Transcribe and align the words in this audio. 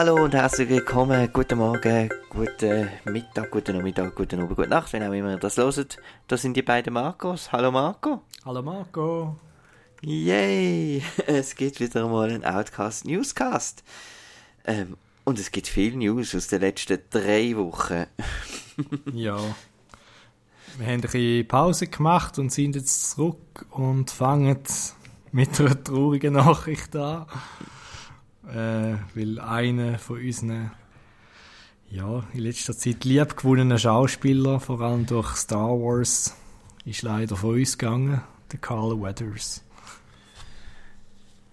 Hallo 0.00 0.14
und 0.14 0.32
herzlich 0.32 0.70
willkommen, 0.70 1.30
guten 1.30 1.58
Morgen, 1.58 2.08
guten 2.30 2.88
Mittag, 3.04 3.50
guten 3.50 3.76
Nachmittag, 3.76 4.14
guten 4.14 4.40
Abend, 4.40 4.56
gute 4.56 4.66
Nacht, 4.70 4.90
wenn 4.94 5.02
auch 5.02 5.12
immer 5.12 5.32
ihr 5.32 5.36
das 5.36 5.58
hört. 5.58 5.98
Das 6.26 6.40
sind 6.40 6.56
die 6.56 6.62
beiden 6.62 6.94
Marcos. 6.94 7.52
Hallo 7.52 7.70
Marco. 7.70 8.22
Hallo 8.46 8.62
Marco. 8.62 9.36
Yay! 10.00 11.02
Es 11.26 11.54
gibt 11.54 11.80
wieder 11.80 12.08
mal 12.08 12.30
einen 12.30 12.46
Outcast 12.46 13.04
Newscast. 13.04 13.84
Ähm, 14.64 14.96
und 15.24 15.38
es 15.38 15.50
gibt 15.50 15.66
viel 15.66 15.94
News 15.94 16.34
aus 16.34 16.48
den 16.48 16.62
letzten 16.62 17.00
drei 17.10 17.54
Wochen. 17.58 18.06
ja. 19.12 19.36
Wir 20.78 20.86
haben 20.86 20.94
ein 20.94 21.00
bisschen 21.02 21.46
Pause 21.46 21.88
gemacht 21.88 22.38
und 22.38 22.50
sind 22.50 22.74
jetzt 22.74 23.10
zurück 23.10 23.66
und 23.68 24.10
fangen 24.10 24.62
mit 25.30 25.60
einer 25.60 25.84
traurigen 25.84 26.32
Nachricht 26.32 26.96
an. 26.96 27.26
Äh, 28.52 28.96
weil 29.14 29.38
einer 29.38 29.98
von 29.98 30.20
unseren 30.20 30.72
ja, 31.90 32.24
in 32.32 32.40
letzter 32.40 32.76
Zeit 32.76 33.04
liebgewonnenen 33.04 33.78
Schauspieler, 33.78 34.60
vor 34.60 34.80
allem 34.80 35.06
durch 35.06 35.36
Star 35.36 35.70
Wars, 35.70 36.36
ist 36.84 37.02
leider 37.02 37.36
von 37.36 37.56
uns 37.56 37.76
gegangen, 37.76 38.22
der 38.52 38.58
Carl 38.60 39.00
Weathers. 39.00 39.64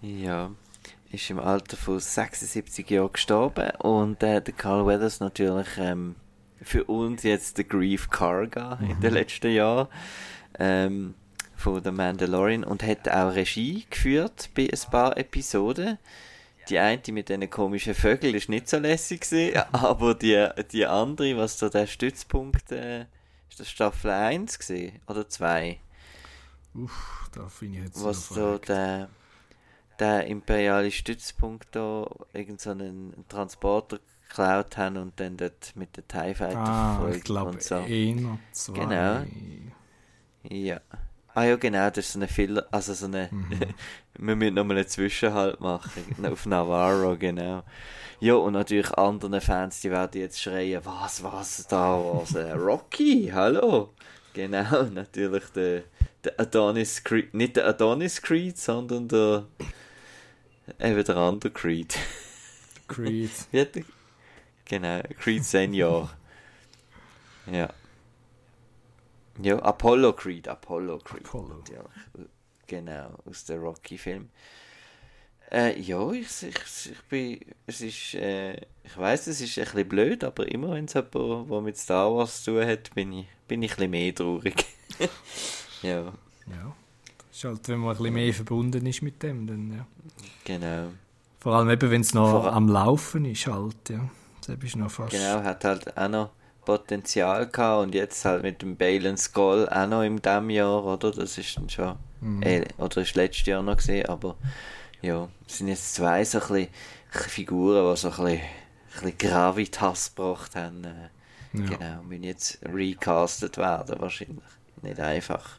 Ja, 0.00 0.52
ist 1.10 1.30
im 1.30 1.40
Alter 1.40 1.76
von 1.76 1.98
76 1.98 2.88
Jahren 2.90 3.12
gestorben 3.12 3.70
und 3.80 4.22
äh, 4.22 4.40
der 4.40 4.54
Carl 4.54 4.86
Weathers 4.86 5.20
natürlich 5.20 5.68
ähm, 5.78 6.14
für 6.62 6.84
uns 6.84 7.22
jetzt 7.22 7.58
der 7.58 7.64
Grief 7.64 8.10
Karga 8.10 8.78
mhm. 8.80 8.90
in 8.90 9.00
den 9.00 9.12
letzten 9.14 9.50
Jahren 9.50 9.88
ähm, 10.58 11.14
von 11.56 11.82
The 11.82 11.90
Mandalorian 11.90 12.62
und 12.62 12.82
hat 12.84 13.08
auch 13.08 13.34
Regie 13.34 13.86
geführt 13.90 14.50
bei 14.54 14.68
ein 14.70 14.90
paar 14.90 15.16
Episoden. 15.16 15.98
Die 16.68 16.78
eine 16.78 17.00
mit 17.08 17.28
diesen 17.28 17.48
komischen 17.48 17.94
Vögeln 17.94 18.34
ist 18.34 18.48
nicht 18.48 18.68
so 18.68 18.78
lässig 18.78 19.22
gewesen, 19.22 19.62
aber 19.72 20.14
die, 20.14 20.48
die 20.70 20.86
andere, 20.86 21.36
was 21.36 21.58
da 21.58 21.68
der 21.68 21.86
Stützpunkt, 21.86 22.72
äh, 22.72 23.06
ist 23.48 23.60
das 23.60 23.70
Staffel 23.70 24.10
1 24.10 24.58
gesehen 24.58 25.00
oder 25.06 25.28
2? 25.28 25.80
Uff, 26.74 27.30
da 27.32 27.48
finde 27.48 27.78
ich 27.78 27.84
jetzt 27.84 28.04
Was 28.04 28.28
so 28.28 28.58
der, 28.58 29.08
der 29.98 30.26
imperiale 30.26 30.90
Stützpunkt 30.90 31.68
da 31.72 32.08
irgendeinen 32.32 33.12
so 33.16 33.22
Transporter 33.28 33.98
geklaut 34.28 34.76
haben 34.76 34.98
und 34.98 35.18
dann 35.18 35.36
dort 35.36 35.74
mit 35.74 35.96
den 35.96 36.06
TIE 36.06 36.34
Fighter 36.34 36.58
ah, 36.58 36.94
verfolgt 36.94 37.16
ich 37.16 37.24
glaube, 37.24 37.50
und 37.50 37.62
so. 37.62 37.76
Ein 37.76 38.38
zwei. 38.52 38.72
Genau. 38.74 39.24
Ja. 40.50 40.80
Ah 41.38 41.44
ja, 41.44 41.54
genau, 41.54 41.88
das 41.88 41.98
ist 41.98 42.12
so 42.14 42.18
eine 42.18 42.26
Filler, 42.26 42.66
also 42.72 42.92
so 42.94 43.06
eine, 43.06 43.28
mhm. 43.30 43.60
wir 44.18 44.34
müssen 44.34 44.54
nochmal 44.54 44.78
einen 44.78 44.88
Zwischenhalt 44.88 45.60
machen, 45.60 46.26
auf 46.26 46.46
Navarro, 46.46 47.16
genau. 47.16 47.62
Ja, 48.18 48.34
und 48.34 48.54
natürlich 48.54 48.90
anderen 48.94 49.40
Fans, 49.40 49.80
die 49.80 49.88
werden 49.92 50.20
jetzt 50.20 50.42
schreien, 50.42 50.84
was, 50.84 51.22
was, 51.22 51.64
da 51.68 51.96
was, 51.96 52.34
äh, 52.34 52.50
Rocky, 52.54 53.30
hallo. 53.32 53.94
Genau, 54.34 54.82
natürlich 54.92 55.44
der, 55.54 55.84
der 56.24 56.40
Adonis 56.40 57.04
Creed, 57.04 57.32
nicht 57.32 57.54
der 57.54 57.68
Adonis 57.68 58.20
Creed, 58.20 58.58
sondern 58.58 59.06
der, 59.06 59.46
eben 60.80 61.04
der 61.04 61.16
andere 61.16 61.52
Creed. 61.52 61.96
Creed. 62.88 63.30
genau, 64.64 65.02
Creed 65.20 65.44
Senior. 65.44 66.10
ja. 67.46 67.72
Ja, 69.40 69.58
Apollo 69.58 70.14
Creed, 70.14 70.48
Apollo 70.48 70.98
Creed. 70.98 71.24
Apollo. 71.26 71.62
Ja, 71.72 71.84
genau, 72.66 73.10
aus 73.24 73.44
dem 73.44 73.60
Rocky-Film. 73.60 74.28
Äh, 75.50 75.80
ja, 75.80 76.10
ich, 76.12 76.42
ich, 76.42 76.90
ich 76.92 77.02
bin, 77.08 77.40
es 77.66 77.80
ist, 77.80 78.14
äh, 78.14 78.54
ich 78.84 78.96
weiß, 78.96 79.28
es 79.28 79.40
ist 79.40 79.58
ein 79.58 79.64
bisschen 79.64 79.88
blöd, 79.88 80.24
aber 80.24 80.46
immer 80.48 80.72
wenn 80.72 80.84
es 80.84 80.94
jemand, 80.94 81.50
der 81.50 81.60
mit 81.62 81.76
Star 81.78 82.14
Wars 82.14 82.42
zu 82.42 82.52
tun 82.52 82.66
hat, 82.66 82.94
bin 82.94 83.12
ich, 83.12 83.26
bin 83.46 83.62
ich 83.62 83.72
ein 83.72 83.76
bisschen 83.76 83.90
mehr 83.90 84.14
traurig. 84.14 84.64
ja. 85.82 86.00
Ja. 86.00 86.76
Das 87.28 87.36
ist 87.36 87.44
halt, 87.44 87.68
wenn 87.68 87.78
man 87.78 87.90
ein 87.90 87.96
bisschen 87.96 88.14
mehr 88.14 88.34
verbunden 88.34 88.84
ist 88.84 89.02
mit 89.02 89.22
dem, 89.22 89.46
dann, 89.46 89.72
ja. 89.72 89.86
Genau. 90.44 90.90
Vor 91.38 91.54
allem 91.54 91.70
eben, 91.70 91.90
wenn 91.90 92.00
es 92.02 92.12
noch 92.12 92.42
Vor 92.42 92.52
am 92.52 92.68
Laufen 92.68 93.24
ist, 93.24 93.46
halt, 93.46 93.88
ja. 93.88 94.10
Das 94.46 94.56
ist 94.62 94.76
noch 94.76 94.90
fast... 94.90 95.12
Genau, 95.12 95.42
hat 95.42 95.64
halt 95.64 95.96
auch 95.96 96.08
noch 96.08 96.30
Potenzial 96.68 97.46
gehabt 97.46 97.82
und 97.82 97.94
jetzt 97.94 98.26
halt 98.26 98.42
mit 98.42 98.60
dem 98.60 98.76
Bale 98.76 99.16
Skull 99.16 99.66
auch 99.70 99.86
noch 99.86 100.02
in 100.02 100.20
diesem 100.20 100.50
Jahr, 100.50 100.84
oder? 100.84 101.12
Das 101.12 101.38
ist 101.38 101.56
dann 101.56 101.70
schon, 101.70 101.96
mhm. 102.20 102.42
äh, 102.42 102.66
oder 102.76 103.00
ist 103.00 103.14
letztes 103.14 103.46
Jahr 103.46 103.62
noch 103.62 103.78
gesehen, 103.78 104.04
aber 104.04 104.36
ja, 105.00 105.30
es 105.46 105.56
sind 105.56 105.68
jetzt 105.68 105.94
zwei 105.94 106.22
so 106.26 106.38
ein 106.42 106.48
bisschen 106.48 106.68
Figuren, 107.10 107.90
die 107.90 107.96
so 107.96 108.08
ein 108.08 108.16
bisschen, 108.16 108.28
ein 108.28 108.42
bisschen 108.92 109.16
Gravitas 109.16 110.14
gebracht 110.14 110.56
haben. 110.56 110.84
Äh, 110.84 111.58
ja. 111.58 111.64
Genau, 111.64 112.02
müssen 112.02 112.24
jetzt 112.24 112.58
recastet 112.62 113.56
werden, 113.56 113.98
wahrscheinlich. 113.98 114.44
Nicht 114.82 115.00
einfach. 115.00 115.58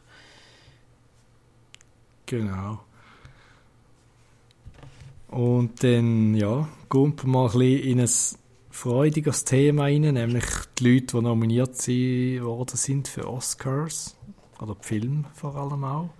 Genau. 2.26 2.84
Und 5.26 5.82
dann, 5.82 6.36
ja, 6.36 6.68
man 6.88 7.14
mal 7.24 7.46
ein 7.46 7.58
bisschen 7.58 7.82
in 7.82 8.00
ein 8.00 8.39
freudiges 8.80 9.44
Thema 9.44 9.82
rein, 9.82 10.00
nämlich 10.00 10.44
die 10.78 10.94
Leute, 10.94 11.18
die 11.18 11.22
nominiert 11.22 11.76
worden 11.86 12.76
sind 12.76 13.08
für 13.08 13.28
Oscars. 13.28 14.16
Oder 14.58 14.74
Film 14.80 15.26
vor 15.34 15.54
allem 15.54 15.84
auch. 15.84 16.10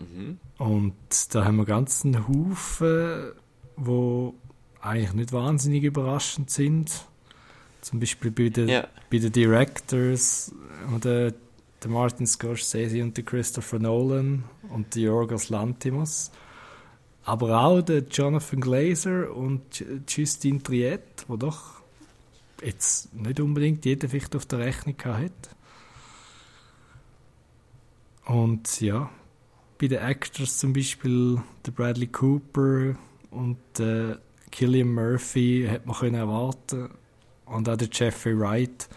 Mhm. 0.00 0.38
Und 0.58 0.94
da 1.34 1.44
haben 1.44 1.56
wir 1.56 1.66
ganz 1.66 2.04
einen 2.04 2.26
Haufen, 2.26 3.32
die 3.76 4.32
eigentlich 4.80 5.12
nicht 5.12 5.32
wahnsinnig 5.32 5.84
überraschend 5.84 6.50
sind. 6.50 7.06
Zum 7.82 8.00
Beispiel 8.00 8.30
bei 8.30 8.48
den, 8.48 8.68
yeah. 8.68 8.88
bei 9.10 9.18
den 9.18 9.32
Directors, 9.32 10.54
der, 11.04 11.34
der 11.82 11.90
Martin 11.90 12.26
Scorsese 12.26 13.02
und 13.02 13.16
der 13.16 13.24
Christopher 13.24 13.78
Nolan 13.78 14.44
und 14.70 14.94
der 14.94 15.02
Yorgos 15.02 15.50
Lantimos. 15.50 16.30
Aber 17.24 17.60
auch 17.60 17.82
der 17.82 18.00
Jonathan 18.10 18.60
Glazer 18.60 19.34
und 19.34 19.84
Justine 20.08 20.62
Triet, 20.62 21.24
wo 21.28 21.36
doch 21.36 21.82
jetzt 22.62 23.14
nicht 23.14 23.40
unbedingt 23.40 23.84
jeder 23.84 24.08
vielleicht 24.08 24.34
auf 24.34 24.46
der 24.46 24.60
Rechnung 24.60 24.96
hat. 25.04 25.56
Und 28.24 28.80
ja, 28.80 29.10
bei 29.78 29.88
den 29.88 29.98
Actors 29.98 30.58
zum 30.58 30.72
Beispiel 30.72 31.40
der 31.66 31.72
Bradley 31.72 32.06
Cooper 32.06 32.96
und 33.30 33.58
der 33.78 34.20
Killian 34.50 34.92
Murphy 34.92 35.66
hat 35.68 35.86
man 35.86 35.96
können 35.96 36.14
erwarten 36.14 36.90
und 37.46 37.68
auch 37.68 37.76
der 37.76 37.88
Jeffrey 37.90 38.38
Wright. 38.38 38.88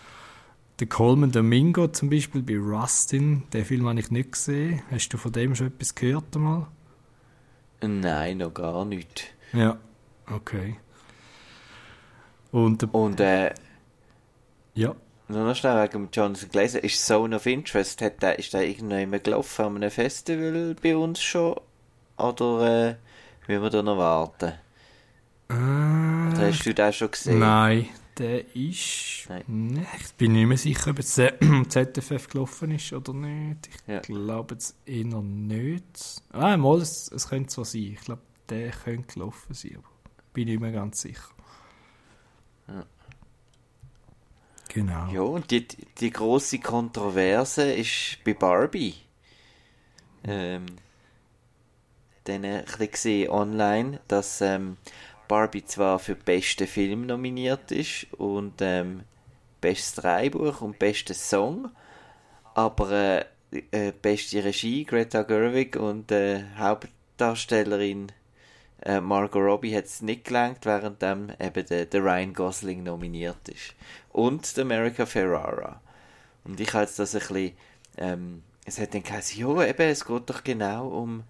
Der 0.80 0.88
Coleman 0.88 1.32
Domingo 1.32 1.88
zum 1.88 2.10
Beispiel 2.10 2.44
bei 2.44 2.58
Rustin, 2.58 3.44
den 3.54 3.66
Film 3.66 3.88
habe 3.88 4.00
ich 4.00 4.12
nicht 4.12 4.34
gesehen. 4.34 4.82
Hast 4.92 5.10
du 5.10 5.18
von 5.18 5.32
dem 5.32 5.56
schon 5.56 5.68
etwas 5.68 5.96
gehört 5.96 6.36
einmal? 6.36 6.68
Nein, 7.82 8.38
noch 8.38 8.54
gar 8.54 8.86
nicht. 8.86 9.34
Ja, 9.54 9.78
okay. 10.32 10.78
Und, 12.52 12.94
und 12.94 13.20
äh, 13.20 13.54
ja. 14.74 14.96
Nur 15.28 15.44
noch 15.44 15.56
schnell 15.56 15.84
wegen 15.84 16.10
Jonathan 16.12 16.50
Glazer. 16.50 16.84
Ist 16.84 17.06
Zone 17.06 17.36
of 17.36 17.46
Interest, 17.46 18.02
hat 18.02 18.22
der, 18.22 18.38
ist 18.38 18.54
der 18.54 18.68
irgendwann 18.68 19.24
gelaufen 19.24 19.66
an 19.66 19.76
einem 19.78 19.92
Festival 19.92 20.76
bei 20.82 20.96
uns 20.96 21.22
schon? 21.22 21.56
Oder 22.18 22.90
äh, 22.90 22.96
müssen 23.48 23.64
wir 23.64 23.70
da 23.70 23.82
noch 23.82 23.98
warten? 23.98 24.54
Äh, 25.50 25.54
Oder 25.54 26.48
hast 26.48 26.66
du 26.66 26.74
den 26.74 26.94
schon 26.94 27.12
gesehen? 27.12 27.40
Nein, 27.40 27.90
der 28.18 28.56
ist. 28.56 29.26
Nein. 29.30 29.44
Nee, 29.48 29.88
ich 30.00 30.14
bin 30.16 30.34
nicht 30.34 30.48
mehr 30.48 30.58
sicher, 30.58 30.92
ob 30.92 31.00
es 31.00 31.16
ZFF 31.16 32.28
gelaufen 32.30 32.72
ist 32.72 32.94
oder 32.94 33.14
nicht. 33.14 33.68
Ich 33.68 33.88
ja. 33.88 34.00
glaube 34.00 34.56
es 34.56 34.76
eher 34.86 35.22
nicht. 35.22 36.24
Ah, 36.32 36.58
mal, 36.58 36.82
es, 36.82 37.12
es 37.12 37.30
könnte 37.30 37.52
so 37.54 37.64
sein. 37.64 37.94
Ich 37.94 38.02
glaube, 38.02 38.22
der 38.50 38.72
könnte 38.72 39.14
gelaufen 39.14 39.54
sein, 39.54 39.78
aber 39.78 39.90
bin 40.34 40.48
nicht 40.48 40.60
mehr 40.60 40.72
ganz 40.72 41.02
sicher. 41.02 41.30
Ja. 42.68 42.86
Genau. 44.70 45.12
Ja, 45.12 45.22
und 45.22 45.52
die, 45.52 45.68
die 46.00 46.12
große 46.12 46.60
Kontroverse 46.60 47.72
ist 47.72 48.20
bei 48.26 48.34
Barbie. 48.34 48.96
Ähm, 50.24 50.66
dann 52.26 52.44
ein 52.44 52.66
bisschen 52.66 52.92
gesehen 52.92 53.30
online, 53.30 54.00
dass 54.08 54.42
ähm, 54.42 54.78
Barbie 55.28 55.66
zwar 55.66 56.00
für 56.00 56.16
beste 56.16 56.68
Film 56.68 57.06
nominiert 57.06 57.72
ist 57.72 58.08
und 58.14 58.62
ähm, 58.62 59.04
bestes 59.62 59.96
Drehbuch 59.96 60.62
und 60.62 60.80
bestes 60.80 61.30
Song, 61.30 61.70
aber 62.54 62.92
äh, 62.92 63.26
äh, 63.72 63.92
beste 63.92 64.44
Regie 64.44 64.86
Greta 64.86 65.24
Gerwig 65.24 65.76
und 65.76 66.12
äh, 66.12 66.44
Hauptdarstellerin 66.58 68.12
äh, 68.82 69.02
Margot 69.02 69.42
Robbie 69.42 69.76
hat 69.76 69.86
es 69.86 70.02
nicht 70.02 70.26
gelangt, 70.26 70.66
während 70.66 71.02
ähm, 71.02 71.32
eben 71.40 71.66
der, 71.66 71.86
der 71.86 72.04
Ryan 72.04 72.34
Gosling 72.34 72.84
nominiert 72.84 73.50
ist 73.50 73.74
und 74.12 74.56
der 74.56 74.64
America 74.64 75.06
Ferrara. 75.06 75.82
Und 76.44 76.60
ich 76.60 76.74
habe 76.74 76.84
jetzt 76.84 77.00
das 77.00 77.16
ein 77.16 77.20
bisschen, 77.20 77.52
ähm, 77.98 78.44
es 78.66 78.80
hat 78.80 78.94
dann 78.94 79.04
geheißen, 79.04 79.40
ja 79.40 79.64
eben, 79.64 79.90
es 79.90 80.06
geht 80.06 80.30
doch 80.30 80.44
genau 80.44 80.88
um 80.90 81.24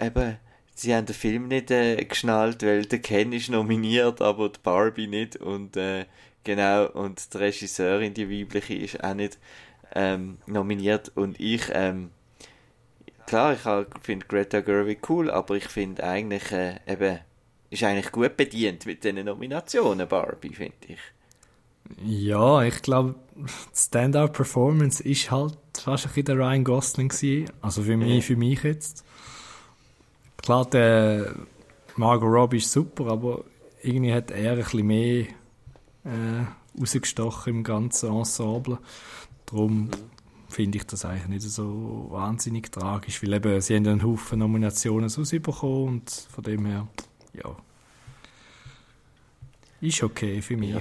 eben 0.00 0.38
sie 0.76 0.94
haben 0.94 1.06
den 1.06 1.14
Film 1.14 1.48
nicht 1.48 1.70
äh, 1.70 1.96
geschnallt, 2.04 2.62
weil 2.62 2.84
der 2.84 3.00
Ken 3.00 3.32
ist 3.32 3.48
nominiert, 3.48 4.20
aber 4.20 4.50
die 4.50 4.60
Barbie 4.62 5.06
nicht 5.06 5.36
und 5.36 5.76
äh, 5.76 6.04
genau 6.44 6.86
und 6.90 7.32
die 7.32 7.38
Regisseurin, 7.38 8.14
die 8.14 8.30
weibliche, 8.30 8.74
ist 8.74 9.02
auch 9.02 9.14
nicht 9.14 9.38
ähm, 9.94 10.38
nominiert 10.46 11.10
und 11.16 11.40
ich 11.40 11.62
ähm, 11.72 12.10
klar, 13.26 13.54
ich 13.54 14.04
finde 14.04 14.26
Greta 14.26 14.60
Gerwig 14.60 15.08
cool, 15.08 15.30
aber 15.30 15.56
ich 15.56 15.64
finde 15.64 16.04
eigentlich 16.04 16.52
äh, 16.52 16.76
eben 16.86 17.18
ist 17.70 17.82
eigentlich 17.82 18.12
gut 18.12 18.36
bedient 18.36 18.86
mit 18.86 19.02
diesen 19.02 19.24
Nominationen 19.24 20.06
Barbie, 20.06 20.54
finde 20.54 20.74
ich. 20.86 20.98
Ja, 22.04 22.62
ich 22.62 22.82
glaube, 22.82 23.14
Standout-Performance 23.74 25.02
ist 25.02 25.30
halt 25.30 25.56
fast 25.76 26.04
ein 26.04 26.08
bisschen 26.08 26.24
der 26.26 26.36
Ryan 26.36 26.64
Gosling 26.64 27.08
gewesen. 27.08 27.50
Also 27.60 27.82
für 27.82 27.96
mich, 27.96 28.24
für 28.24 28.36
mich 28.36 28.62
jetzt. 28.62 29.04
Klar, 30.46 30.64
der 30.70 31.34
Margot 31.96 32.32
Robbie 32.32 32.58
ist 32.58 32.70
super, 32.70 33.08
aber 33.08 33.42
irgendwie 33.82 34.14
hat 34.14 34.30
er 34.30 34.52
ein 34.52 34.58
bisschen 34.58 34.86
mehr 34.86 35.26
äh, 36.04 36.44
rausgestochen 36.80 37.52
im 37.52 37.64
ganzen 37.64 38.12
Ensemble. 38.14 38.78
Darum 39.44 39.90
finde 40.48 40.78
ich 40.78 40.86
das 40.86 41.04
eigentlich 41.04 41.26
nicht 41.26 41.42
so 41.42 42.06
wahnsinnig 42.10 42.70
tragisch, 42.70 43.24
weil 43.24 43.32
eben, 43.32 43.60
sie 43.60 43.74
haben 43.74 43.88
einen 43.88 44.04
Haufen 44.04 44.38
Nominationen 44.38 45.10
rausbekommen 45.10 45.88
und 45.88 46.10
von 46.10 46.44
dem 46.44 46.64
her, 46.64 46.86
ja, 47.32 47.56
ist 49.80 50.00
okay 50.00 50.40
für 50.42 50.56
mich. 50.56 50.70
Ja. 50.70 50.80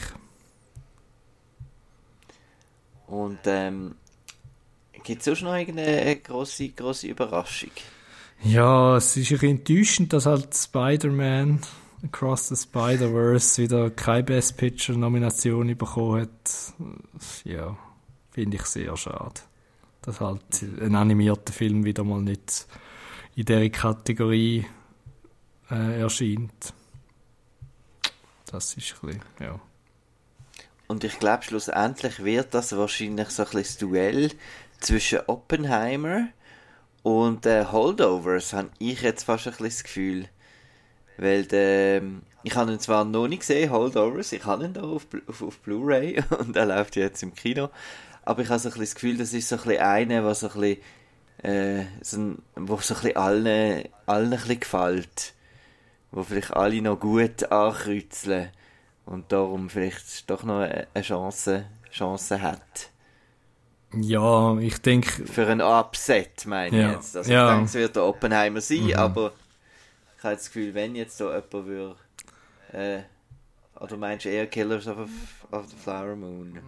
Und 3.07 3.39
ähm, 3.45 3.95
gibt 5.03 5.21
es 5.21 5.25
sonst 5.25 5.41
noch 5.41 5.56
irgendeine 5.56 6.18
grosse, 6.18 6.69
grosse 6.69 7.07
Überraschung? 7.07 7.71
Ja, 8.43 8.97
es 8.97 9.17
ist 9.17 9.31
ein 9.31 9.37
bisschen 9.37 9.57
enttäuschend, 9.57 10.13
dass 10.13 10.25
halt 10.25 10.53
Spider-Man 10.55 11.61
Across 12.03 12.49
the 12.49 12.55
Spider-Verse 12.55 13.61
wieder 13.61 13.89
keine 13.89 14.23
Best 14.23 14.57
Picture-Nomination 14.57 15.75
bekommen 15.75 16.21
hat. 16.21 16.73
Ja, 17.43 17.75
finde 18.31 18.57
ich 18.57 18.63
sehr 18.65 18.95
schade. 18.95 19.41
Dass 20.03 20.21
halt 20.21 20.61
ein 20.81 20.95
animierter 20.95 21.51
Film 21.51 21.83
wieder 21.83 22.03
mal 22.03 22.21
nicht 22.21 22.67
in 23.35 23.45
dieser 23.45 23.69
Kategorie 23.69 24.65
äh, 25.71 26.01
erscheint. 26.01 26.73
Das 28.51 28.75
ist 28.75 28.95
ein 29.01 29.07
bisschen, 29.07 29.21
ja. 29.39 29.59
Und 30.87 31.03
ich 31.03 31.17
glaube, 31.17 31.43
schlussendlich 31.43 32.23
wird 32.23 32.53
das 32.53 32.77
wahrscheinlich 32.77 33.29
so 33.29 33.43
ein 33.43 33.49
bisschen 33.49 33.63
das 33.63 33.77
Duell 33.77 34.31
zwischen 34.79 35.19
Oppenheimer 35.25 36.27
und 37.06 37.46
äh, 37.46 37.66
Holdovers, 37.66 38.54
habe 38.54 38.72
ich 38.80 39.04
jetzt 39.04 39.25
fast 39.25 39.46
ein 39.46 39.52
bisschen 39.52 39.68
das 39.68 39.84
Gefühl. 39.84 40.25
Weil 41.18 41.46
der, 41.46 41.98
ähm, 41.98 42.24
ich 42.42 42.56
habe 42.56 42.72
ihn 42.72 42.80
zwar 42.80 43.06
noch 43.06 43.28
nicht 43.28 43.42
gesehen, 43.42 43.69
Holdovers, 43.69 44.31
ich 44.31 44.44
habe 44.44 44.66
ihn 44.66 44.74
da 44.74 44.81
auf, 44.81 45.06
auf, 45.28 45.44
auf 45.44 45.60
Blu-ray 45.60 46.24
und 46.40 46.57
er 46.57 46.66
läuft 46.66 46.96
jetzt 46.96 47.22
im 47.22 47.36
Kino. 47.36 47.69
Aber 48.24 48.42
ich 48.42 48.50
habe 48.50 48.57
so 48.57 48.69
ein 48.72 48.80
das 48.80 48.96
Gefühl, 48.96 49.18
das 49.18 49.34
ist 49.34 49.50
so 49.50 49.56
ein 49.56 49.62
bisschen 49.62 49.84
einer, 49.84 50.25
was 50.25 50.40
so 50.40 50.50
ein 50.50 50.60
bisschen, 50.60 50.81
äh, 51.44 51.86
so 52.02 52.18
ein, 52.18 52.42
so 52.56 52.62
ein 52.62 52.66
bisschen 52.66 53.18
allen, 53.18 53.84
allen 54.07 54.34
ein 54.34 54.40
bisschen 54.40 54.60
gefällt. 54.62 55.34
Wo 56.10 56.24
vielleicht 56.24 56.56
alle 56.56 56.81
noch 56.81 57.00
gut 57.00 57.52
ankreuzeln 57.52 58.50
und 59.06 59.31
darum 59.31 59.69
vielleicht 59.69 60.28
doch 60.28 60.42
noch 60.42 60.62
eine 60.62 60.88
Chance, 61.02 61.68
Chance 61.92 62.42
hat. 62.42 62.90
Ja, 64.01 64.57
ich 64.57 64.77
denke... 64.80 65.25
Für 65.25 65.47
ein 65.47 65.62
Upset, 65.62 66.45
meine 66.45 66.77
ja. 66.77 66.89
ich 66.89 66.95
jetzt. 66.95 67.18
Also 67.18 67.31
ja. 67.31 67.47
ich 67.47 67.53
denke, 67.53 67.65
es 67.65 67.74
wird 67.75 67.95
der 67.95 68.03
Oppenheimer 68.06 68.62
sein, 68.62 68.86
mhm. 68.86 68.94
aber 68.94 69.31
ich 70.18 70.24
habe 70.24 70.36
das 70.36 70.45
Gefühl, 70.45 70.74
wenn 70.74 70.95
jetzt 70.95 71.19
da 71.19 71.25
jemand 71.36 71.51
würde... 71.51 71.95
Äh, 72.71 73.00
oder 73.80 73.97
meinst 73.97 74.25
du 74.25 74.30
eher 74.30 74.47
Killers 74.47 74.88
of, 74.88 74.97
a, 74.97 75.57
of 75.57 75.65
the 75.69 75.75
Flower 75.75 76.15
Moon? 76.15 76.59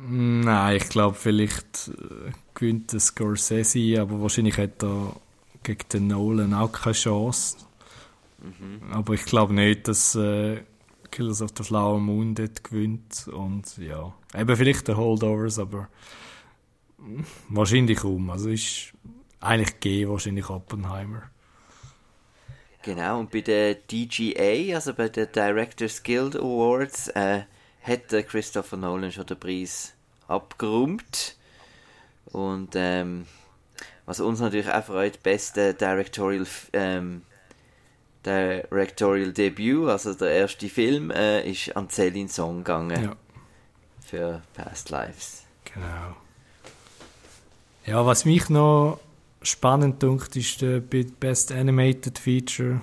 Nein, 0.41 0.75
ich 0.75 0.89
glaube, 0.89 1.15
vielleicht 1.15 1.89
äh, 1.89 2.31
gewinnt 2.53 2.91
der 2.91 2.99
Scorsese, 2.99 4.01
aber 4.01 4.21
wahrscheinlich 4.21 4.57
hat 4.57 4.83
er 4.83 5.15
gegen 5.63 5.89
den 5.93 6.07
Nolan 6.07 6.53
auch 6.53 6.71
keine 6.71 6.93
Chance. 6.93 7.57
Mhm. 8.39 8.91
Aber 8.91 9.13
ich 9.13 9.25
glaube 9.25 9.53
nicht, 9.53 9.87
dass... 9.87 10.15
Äh, 10.15 10.63
Killers 11.09 11.41
of 11.41 11.51
the 11.57 11.63
Flower 11.63 11.99
Moon 11.99 12.35
dort 12.35 12.63
gewinnt. 12.63 13.27
Und 13.31 13.77
ja, 13.77 14.13
eben 14.35 14.55
vielleicht 14.55 14.87
der 14.87 14.97
Holdovers, 14.97 15.57
aber 15.57 15.87
wahrscheinlich 17.49 17.99
kaum. 17.99 18.29
Also 18.29 18.49
ist 18.49 18.93
eigentlich 19.39 19.79
G 19.79 20.07
wahrscheinlich 20.07 20.49
Oppenheimer. 20.49 21.23
Genau, 22.83 23.19
und 23.19 23.31
bei 23.31 23.41
der 23.41 23.75
DGA, 23.75 24.75
also 24.75 24.93
bei 24.93 25.09
der 25.09 25.25
Directors 25.25 26.03
Guild 26.03 26.35
Awards, 26.37 27.09
äh, 27.09 27.41
hat 27.81 28.09
Christopher 28.27 28.77
Nolan 28.77 29.11
schon 29.11 29.25
den 29.25 29.39
Preis 29.39 29.93
abgeräumt. 30.27 31.35
Und 32.31 32.75
ähm, 32.75 33.25
was 34.05 34.19
uns 34.19 34.39
natürlich 34.39 34.69
auch 34.69 34.83
freut, 34.83 35.21
beste 35.23 35.73
Directorial 35.73 36.45
ähm, 36.73 37.23
Directorial 38.25 39.31
Debut, 39.31 39.87
also 39.89 40.13
der 40.13 40.31
erste 40.31 40.67
Film, 40.69 41.11
äh, 41.11 41.49
ist 41.49 41.75
an 41.75 41.89
Celine 41.89 42.29
Song 42.29 42.59
gegangen. 42.59 43.03
Ja. 43.03 43.15
Für 44.05 44.41
Past 44.53 44.89
Lives. 44.89 45.43
Genau. 45.73 46.15
Ja, 47.87 48.05
was 48.05 48.25
mich 48.25 48.49
noch 48.49 48.99
spannend 49.41 50.03
dunkt, 50.03 50.35
ist 50.35 50.61
der 50.61 50.81
Best 50.81 51.51
Animated 51.51 52.19
Feature. 52.19 52.81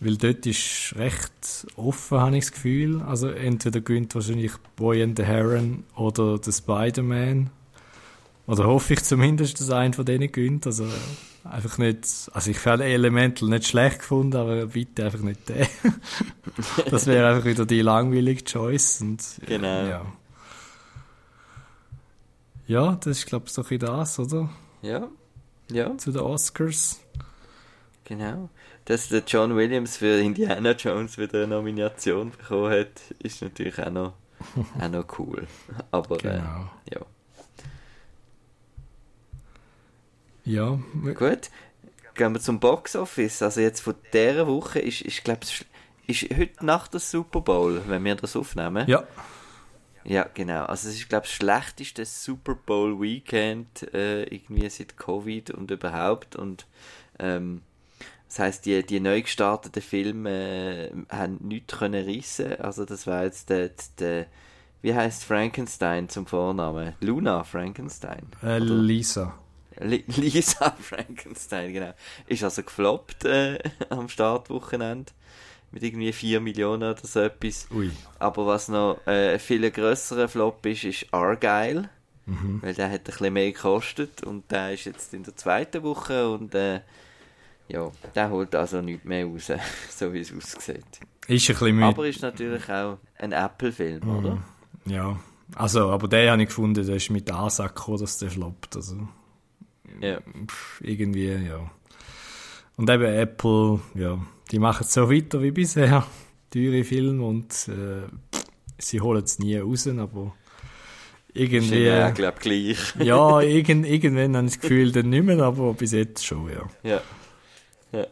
Weil 0.00 0.16
dort 0.16 0.46
ist 0.46 0.94
recht 0.96 1.66
offen, 1.76 2.18
habe 2.18 2.36
ich 2.36 2.44
das 2.44 2.52
Gefühl. 2.52 3.02
Also 3.02 3.28
entweder 3.28 3.80
gewinnt 3.80 4.14
wahrscheinlich 4.14 4.52
Boy 4.76 5.02
and 5.02 5.18
the 5.18 5.24
Heron 5.24 5.84
oder 5.94 6.38
der 6.38 6.52
Spider-Man. 6.52 7.50
Oder 8.46 8.64
hoffe 8.64 8.94
ich 8.94 9.02
zumindest, 9.04 9.60
dass 9.60 9.70
einer 9.70 9.92
von 9.92 10.06
denen 10.06 10.32
gewinnt. 10.32 10.66
Also 10.66 10.86
Einfach 11.44 11.78
nicht, 11.78 12.06
also 12.32 12.50
ich 12.50 12.58
fände 12.58 12.84
Elemental 12.84 13.48
nicht 13.48 13.66
schlecht 13.66 14.00
gefunden, 14.00 14.36
aber 14.36 14.66
bitte 14.66 15.04
einfach 15.04 15.20
nicht 15.20 15.48
den. 15.48 15.66
das 16.90 17.06
wäre 17.06 17.28
einfach 17.28 17.46
wieder 17.46 17.64
die 17.64 17.80
langweilige 17.80 18.44
Choice. 18.44 19.00
Und, 19.00 19.22
genau. 19.46 19.86
Ja, 19.86 20.06
ja 22.68 22.94
das 22.94 23.18
ist 23.18 23.26
glaube 23.26 23.46
ich 23.46 23.52
so 23.52 23.64
ein 23.68 23.78
das, 23.78 24.18
oder? 24.18 24.48
Ja. 24.82 25.08
ja. 25.70 25.96
Zu 25.98 26.12
den 26.12 26.22
Oscars. 26.22 27.00
Genau. 28.04 28.48
Dass 28.84 29.08
der 29.08 29.22
John 29.26 29.56
Williams 29.56 29.96
für 29.96 30.20
Indiana 30.20 30.72
Jones 30.72 31.18
wieder 31.18 31.42
eine 31.42 31.48
Nomination 31.48 32.30
bekommen 32.30 32.70
hat, 32.70 33.00
ist 33.18 33.42
natürlich 33.42 33.78
auch 33.78 33.90
noch, 33.90 34.12
auch 34.80 34.88
noch 34.88 35.18
cool. 35.18 35.46
Aber 35.90 36.16
äh, 36.16 36.22
genau. 36.22 36.70
äh, 36.86 36.94
ja. 36.94 37.00
Ja. 40.44 40.78
Gut. 41.14 41.50
Gehen 42.14 42.32
wir 42.32 42.40
zum 42.40 42.58
Boxoffice. 42.58 43.42
Also 43.42 43.60
jetzt 43.60 43.80
von 43.80 43.94
dieser 44.14 44.46
Woche 44.46 44.78
ist, 44.78 45.02
ist 45.02 45.22
glaube 45.22 45.40
ist 46.06 46.22
heute 46.34 46.64
Nacht 46.64 46.94
das 46.94 47.10
Super 47.10 47.42
Bowl, 47.42 47.82
wenn 47.86 48.02
wir 48.04 48.14
das 48.14 48.34
aufnehmen. 48.34 48.88
Ja. 48.88 49.04
Ja, 50.04 50.26
genau. 50.32 50.64
Also 50.64 50.88
es 50.88 50.96
ist, 50.96 51.08
glaube 51.08 51.26
ich, 51.26 51.32
das 51.32 51.36
schlechteste 51.36 52.04
Super 52.04 52.54
Bowl 52.54 53.00
Weekend 53.00 53.92
äh, 53.94 54.24
irgendwie 54.24 54.68
seit 54.70 54.96
Covid 54.96 55.50
und 55.50 55.70
überhaupt. 55.70 56.36
Und 56.36 56.66
ähm, 57.18 57.62
das 58.28 58.38
heißt, 58.38 58.66
die, 58.66 58.84
die 58.84 59.00
neu 59.00 59.22
gestarteten 59.22 59.82
Filme 59.82 60.90
äh, 60.90 60.92
haben 61.10 61.38
nichts 61.42 61.76
können 61.76 62.04
reissen. 62.04 62.60
Also 62.60 62.84
das 62.84 63.06
war 63.06 63.24
jetzt 63.24 63.50
der, 63.50 63.70
der 63.98 64.26
wie 64.80 64.94
heißt 64.94 65.24
Frankenstein 65.24 66.08
zum 66.08 66.26
Vornamen? 66.26 66.94
Luna 67.00 67.42
Frankenstein? 67.42 68.28
Äh, 68.42 68.58
Lisa. 68.58 69.36
Lisa 69.80 70.76
Frankenstein, 70.80 71.72
genau. 71.72 71.94
Ist 72.26 72.44
also 72.44 72.62
gefloppt 72.62 73.24
äh, 73.24 73.58
am 73.88 74.08
Startwochenende. 74.08 75.12
Mit 75.70 75.82
irgendwie 75.82 76.12
4 76.12 76.40
Millionen 76.40 76.90
oder 76.90 77.06
so 77.06 77.20
etwas. 77.20 77.68
Ui. 77.70 77.90
Aber 78.18 78.46
was 78.46 78.68
noch 78.68 78.98
äh, 79.06 79.34
ein 79.34 79.38
viel 79.38 79.70
grösserer 79.70 80.28
Flop 80.28 80.64
ist, 80.66 80.84
ist 80.84 81.06
Argyle. 81.12 81.90
Mhm. 82.26 82.60
Weil 82.62 82.74
der 82.74 82.90
hat 82.90 83.00
ein 83.00 83.04
bisschen 83.04 83.32
mehr 83.32 83.52
gekostet 83.52 84.22
und 84.22 84.50
der 84.50 84.74
ist 84.74 84.84
jetzt 84.84 85.14
in 85.14 85.22
der 85.22 85.34
zweiten 85.36 85.82
Woche 85.82 86.30
und 86.30 86.54
äh, 86.54 86.80
ja, 87.68 87.90
der 88.14 88.30
holt 88.30 88.54
also 88.54 88.80
nichts 88.82 89.04
mehr 89.04 89.26
raus, 89.26 89.50
so 89.90 90.12
wie 90.12 90.20
es 90.20 90.32
aussieht. 90.34 90.84
Ist 91.26 91.48
ein 91.48 91.56
bisschen. 91.56 91.82
Aber 91.82 92.06
ist 92.06 92.22
natürlich 92.22 92.68
auch 92.70 92.98
ein 93.18 93.32
Apple-Film, 93.32 94.00
mhm. 94.04 94.16
oder? 94.16 94.38
Ja, 94.86 95.18
also, 95.54 95.90
aber 95.90 96.08
den 96.08 96.30
habe 96.30 96.42
ich 96.42 96.48
gefunden, 96.48 96.86
der 96.86 96.96
ist 96.96 97.10
mit 97.10 97.30
Ansage 97.30 97.74
gekommen, 97.74 97.98
dass 97.98 98.18
der 98.18 98.30
floppt. 98.30 98.76
Also. 98.76 99.08
Ja. 100.00 100.20
irgendwie, 100.80 101.28
ja. 101.28 101.70
Und 102.78 102.88
eben 102.88 103.04
Apple, 103.04 103.80
ja, 103.94 104.18
die 104.52 104.58
machen 104.60 104.84
es 104.84 104.94
so 104.94 105.10
weiter 105.10 105.42
wie 105.42 105.50
bisher. 105.50 106.06
Teure 106.50 106.84
Filme 106.84 107.24
und 107.24 107.52
äh, 107.68 108.06
sie 108.78 109.00
holen 109.00 109.24
es 109.24 109.40
nie 109.40 109.58
raus, 109.58 109.88
aber 109.88 110.32
irgendwie. 111.34 111.84
Ja, 111.84 112.10
glaube 112.10 112.38
gleich. 112.38 112.94
ja, 113.00 113.40
irgend, 113.40 113.84
irgendwann 113.84 114.36
habe 114.36 114.46
ich 114.46 114.52
das 114.52 114.60
Gefühl, 114.60 114.92
dann 114.92 115.10
nicht 115.10 115.24
mehr, 115.24 115.40
aber 115.40 115.74
bis 115.74 115.90
jetzt 115.90 116.24
schon, 116.24 116.50
ja. 116.50 116.70
Ja. 116.84 117.00
ja. 117.92 118.06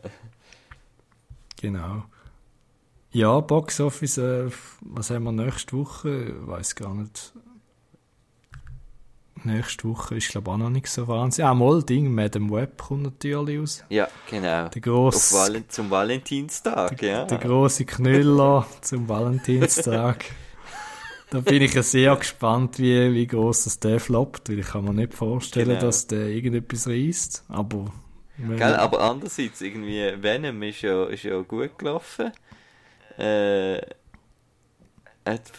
Genau. 1.61 2.05
Ja, 3.13 3.39
Box 3.41 3.81
Office, 3.81 4.19
äh, 4.19 4.51
was 4.81 5.11
haben 5.11 5.25
wir 5.25 5.33
nächste 5.33 5.77
Woche? 5.77 6.25
Ich 6.25 6.47
weiß 6.47 6.75
gar 6.75 6.93
nicht. 6.93 7.33
Nächste 9.45 9.89
Woche 9.89 10.17
ist, 10.17 10.31
glaube 10.31 10.51
ich, 10.51 10.55
auch 10.55 10.59
noch 10.59 10.71
nicht 10.71 10.87
so 10.89 11.07
wahnsinnig. 11.07 11.49
Ah, 11.49 11.55
mal 11.55 11.83
Ding, 11.83 12.13
Madame 12.13 12.51
Web 12.51 12.83
kommt 12.83 13.03
natürlich 13.03 13.61
aus. 13.61 13.85
Ja, 13.91 14.09
genau. 14.31 14.69
Der 14.69 14.81
gross, 14.81 15.33
Auf 15.33 15.41
Valen 15.41 15.69
zum 15.69 15.91
Valentinstag, 15.91 17.01
ja. 17.03 17.25
der 17.27 17.39
große 17.39 17.85
Knüller 17.85 18.67
zum 18.81 19.09
Valentinstag. 19.09 20.25
da 21.31 21.41
bin 21.41 21.63
ich 21.63 21.75
ja 21.75 21.83
sehr 21.83 22.17
gespannt, 22.17 22.79
wie, 22.79 23.13
wie 23.13 23.27
groß 23.27 23.65
das 23.65 23.79
der 23.79 24.01
floppt, 24.01 24.49
weil 24.49 24.61
ich 24.61 24.67
kann 24.67 24.85
mir 24.85 24.95
nicht 24.95 25.15
vorstellen, 25.15 25.69
Genau. 25.69 25.81
dass 25.81 26.07
der 26.07 26.27
irgendetwas 26.29 26.89
reißt. 26.89 27.45
Aber, 27.49 27.93
Gell, 28.39 28.75
aber 28.75 29.01
andererseits, 29.01 29.61
irgendwie, 29.61 30.13
Venom 30.23 30.63
ist 30.63 30.83
ja, 30.83 31.05
ist 31.07 31.23
ja 31.25 31.41
gut 31.43 31.79
gelaufen. 31.79 32.33
Äh, 33.19 33.81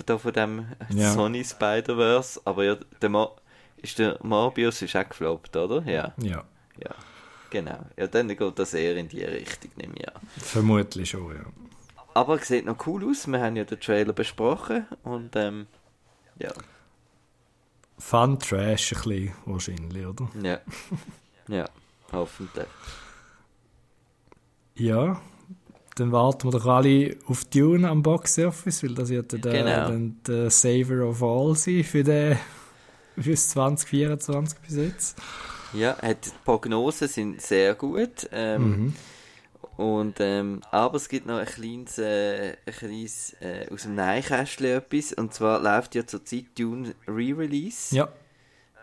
da 0.05 0.17
von 0.17 0.33
dem 0.33 0.65
Ja. 0.93 1.11
Sony 1.11 1.43
Spider-Verse, 1.43 2.41
aber 2.45 2.63
ja, 2.63 2.77
der 3.01 3.09
Mo 3.09 3.35
ist 3.81 3.99
der 3.99 4.17
Morbius 4.23 4.81
ist 4.81 4.95
auch 4.95 5.07
gefloppt, 5.07 5.55
oder? 5.55 5.81
Ja, 5.83 6.13
ja, 6.17 6.43
ja. 6.83 6.95
Genau. 7.49 7.79
Ja, 7.95 8.07
dann 8.07 8.27
geht 8.27 8.59
das 8.59 8.73
eher 8.73 8.97
in 8.97 9.07
die 9.07 9.23
Richtung, 9.23 9.71
nehme 9.77 9.93
ich 9.97 10.07
an. 10.13 10.21
vermutlich 10.37 11.09
schon, 11.11 11.33
ja. 11.35 11.45
Aber 12.13 12.35
es 12.35 12.47
sieht 12.47 12.65
noch 12.65 12.85
cool 12.87 13.09
aus, 13.09 13.27
wir 13.27 13.39
haben 13.39 13.55
ja 13.55 13.63
den 13.63 13.79
Trailer 13.79 14.11
besprochen 14.13 14.85
und 15.03 15.35
ähm, 15.35 15.67
ja, 16.39 16.51
Fun 17.99 18.37
Trash 18.39 18.93
ein 18.93 18.97
bisschen, 19.01 19.33
wahrscheinlich, 19.45 20.05
oder? 20.05 20.27
ja, 20.43 20.59
ja, 21.47 21.65
hoffentlich. 22.11 22.67
Ja, 24.75 25.19
dann 25.95 26.11
warten 26.11 26.47
wir 26.47 26.59
doch 26.59 26.65
alle 26.67 27.15
auf 27.25 27.45
Dune 27.45 27.89
am 27.89 28.03
Box 28.03 28.37
Office, 28.39 28.83
weil 28.83 28.93
das 28.93 29.09
wird 29.09 29.33
ja 29.33 29.39
der, 29.39 29.51
Genau. 29.53 29.87
dann 29.89 30.17
der 30.27 30.49
Saver 30.51 31.07
of 31.07 31.23
All 31.23 31.55
sein 31.55 31.83
für 31.83 32.03
den 32.03 32.37
fürs 33.19 33.49
2024 33.49 34.59
bis 34.59 34.75
jetzt. 34.77 35.17
Ja, 35.73 35.97
die 36.01 36.29
Prognosen 36.45 37.07
sind 37.07 37.41
sehr 37.41 37.75
gut. 37.75 38.29
Ähm, 38.31 38.69
Mhm. 38.69 38.95
Und, 39.75 40.15
ähm, 40.21 40.61
aber 40.71 40.95
es 40.97 41.07
gibt 41.07 41.27
noch 41.27 41.37
ein 41.37 41.45
kleines, 41.45 41.99
äh, 41.99 42.55
ein 42.65 42.73
kleines 42.73 43.33
äh, 43.41 43.67
aus 43.71 43.83
dem 43.83 43.93
Neinkästchen 43.93 44.65
etwas. 44.77 45.13
Und 45.13 45.35
zwar 45.35 45.61
läuft 45.61 45.93
ja 45.93 46.05
zurzeit 46.07 46.45
Dune 46.57 46.95
Re-Release. 47.07 47.95
Ja, 47.95 48.09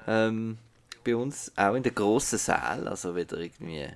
Ähm, 0.06 0.58
bei 1.02 1.16
uns 1.16 1.50
auch 1.56 1.74
in 1.74 1.82
der 1.82 1.92
grossen 1.92 2.38
Saal, 2.38 2.86
also 2.86 3.16
wieder 3.16 3.38
irgendwie 3.38 3.88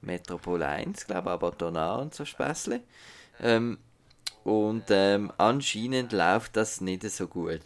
Metropol 0.00 0.62
1, 0.62 1.06
glaube 1.06 1.28
ich, 1.28 1.32
aber 1.34 1.50
Donar 1.52 2.00
und 2.00 2.14
so 2.14 2.24
Späßle. 2.24 2.80
Ähm, 3.40 3.78
und 4.44 4.84
ähm, 4.90 5.32
anscheinend 5.38 6.12
läuft 6.12 6.56
das 6.56 6.80
nicht 6.80 7.02
so 7.10 7.26
gut. 7.26 7.60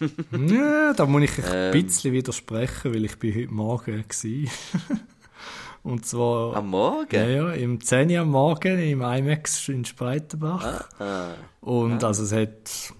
ja 0.32 0.92
da 0.92 1.06
muss 1.06 1.22
ich 1.22 1.38
ein 1.38 1.44
Ähm. 1.52 1.70
bisschen 1.72 2.12
widersprechen, 2.12 2.92
weil 2.92 3.04
ich 3.04 3.18
bin 3.18 3.34
heute 3.34 3.52
Morgen 3.54 4.04
war. 4.04 4.98
Und 5.82 6.06
zwar 6.06 6.56
Am 6.56 6.70
Morgen? 6.70 7.14
ja, 7.14 7.26
ja, 7.28 7.52
im 7.52 7.78
10 7.78 8.10
Uhr 8.10 8.20
am 8.20 8.30
Morgen 8.30 8.78
im 8.78 9.02
IMAX 9.02 9.68
in 9.68 9.84
Spreitenbach. 9.84 10.88
Ah, 10.98 11.34
Und 11.60 12.02
also 12.02 12.22
es 12.22 12.32
hat, 12.32 12.94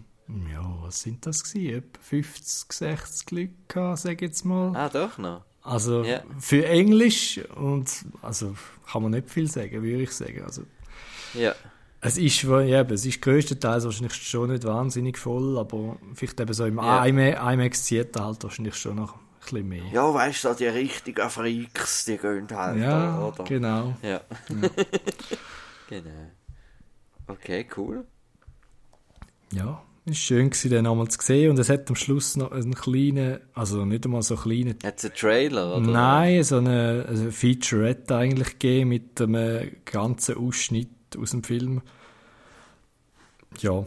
ja, 0.53 0.63
was 0.83 1.01
sind 1.01 1.25
das 1.25 1.45
gewesen? 1.45 1.79
Etwa 1.79 1.99
50, 2.03 2.73
60 2.73 3.31
Leute 3.31 3.51
gehabt, 3.69 3.99
sag 4.01 4.13
ich 4.17 4.21
jetzt 4.21 4.45
mal. 4.45 4.77
ah, 4.77 4.91
doch 4.91 5.17
noch. 5.17 5.45
Also 5.63 6.05
Ja. 6.05 6.23
für 6.39 6.67
Englisch 6.67 7.41
und 7.57 7.91
also 8.21 8.55
kann 8.93 9.03
man 9.03 9.13
nicht 9.13 9.31
viel 9.31 9.51
sagen, 9.51 9.83
würde 9.83 10.03
ich 10.03 10.11
sagen. 10.11 10.43
Also 10.45 10.65
Ja, 11.33 11.55
es 12.05 12.19
ist, 12.19 12.43
ja, 12.43 12.83
es 12.83 13.07
ist 13.07 13.21
größtenteils 13.23 13.85
wahrscheinlich 13.85 14.15
schon 14.15 14.51
nicht 14.51 14.65
wahnsinnig 14.65 15.19
voll, 15.19 15.59
aber 15.59 15.97
vielleicht 16.15 16.39
eben 16.41 16.53
so 16.53 16.65
im 16.67 16.77
Ja. 16.79 17.05
IMA 17.05 17.53
IMAX 17.53 17.85
zieht 17.85 18.17
halt 18.19 18.43
wahrscheinlich 18.45 18.75
schon 18.77 18.97
noch 18.97 19.15
ein 19.15 19.21
bisschen 19.41 19.69
mehr. 19.69 19.83
ja 19.93 20.13
weißt 20.15 20.45
du, 20.45 20.55
die 20.55 20.67
richtigen 20.67 21.29
Freaks, 21.31 22.05
die 22.05 22.17
gehen 22.19 22.47
halt 22.51 22.81
Ja, 22.81 22.89
da, 22.91 23.27
oder? 23.29 23.45
genau. 23.45 23.95
Ja. 24.03 24.21
genau. 25.89 26.31
Okay, 27.27 27.67
cool. 27.77 28.05
Ja, 29.53 29.83
ist 30.05 30.19
schön 30.19 30.51
gewesen, 30.51 30.71
den 30.71 30.87
einmal 30.87 31.09
zu 31.09 31.19
sehen 31.23 31.51
und 31.51 31.59
es 31.59 31.69
hat 31.71 31.89
am 31.89 31.97
Schluss 31.97 32.37
noch 32.37 32.53
einen 32.53 32.75
kleinen, 32.75 33.39
also 33.55 33.85
nicht 33.87 34.05
einmal 34.05 34.23
so 34.23 34.37
kleinen 34.37 34.77
Hat 34.85 34.99
es 34.99 35.05
einen 35.07 35.15
Trailer, 35.15 35.77
oder? 35.77 35.87
Nein, 35.91 36.43
so 36.43 36.59
eine, 36.59 37.07
also 37.09 37.23
eine 37.23 37.33
Featurette 37.33 38.15
eigentlich 38.17 38.59
gegeben 38.59 38.91
mit 38.91 39.21
einem 39.21 39.71
ganzen 39.87 40.37
Ausschnitt 40.37 40.89
aus 41.17 41.31
dem 41.31 41.43
Film. 41.45 41.83
Ja. 43.59 43.85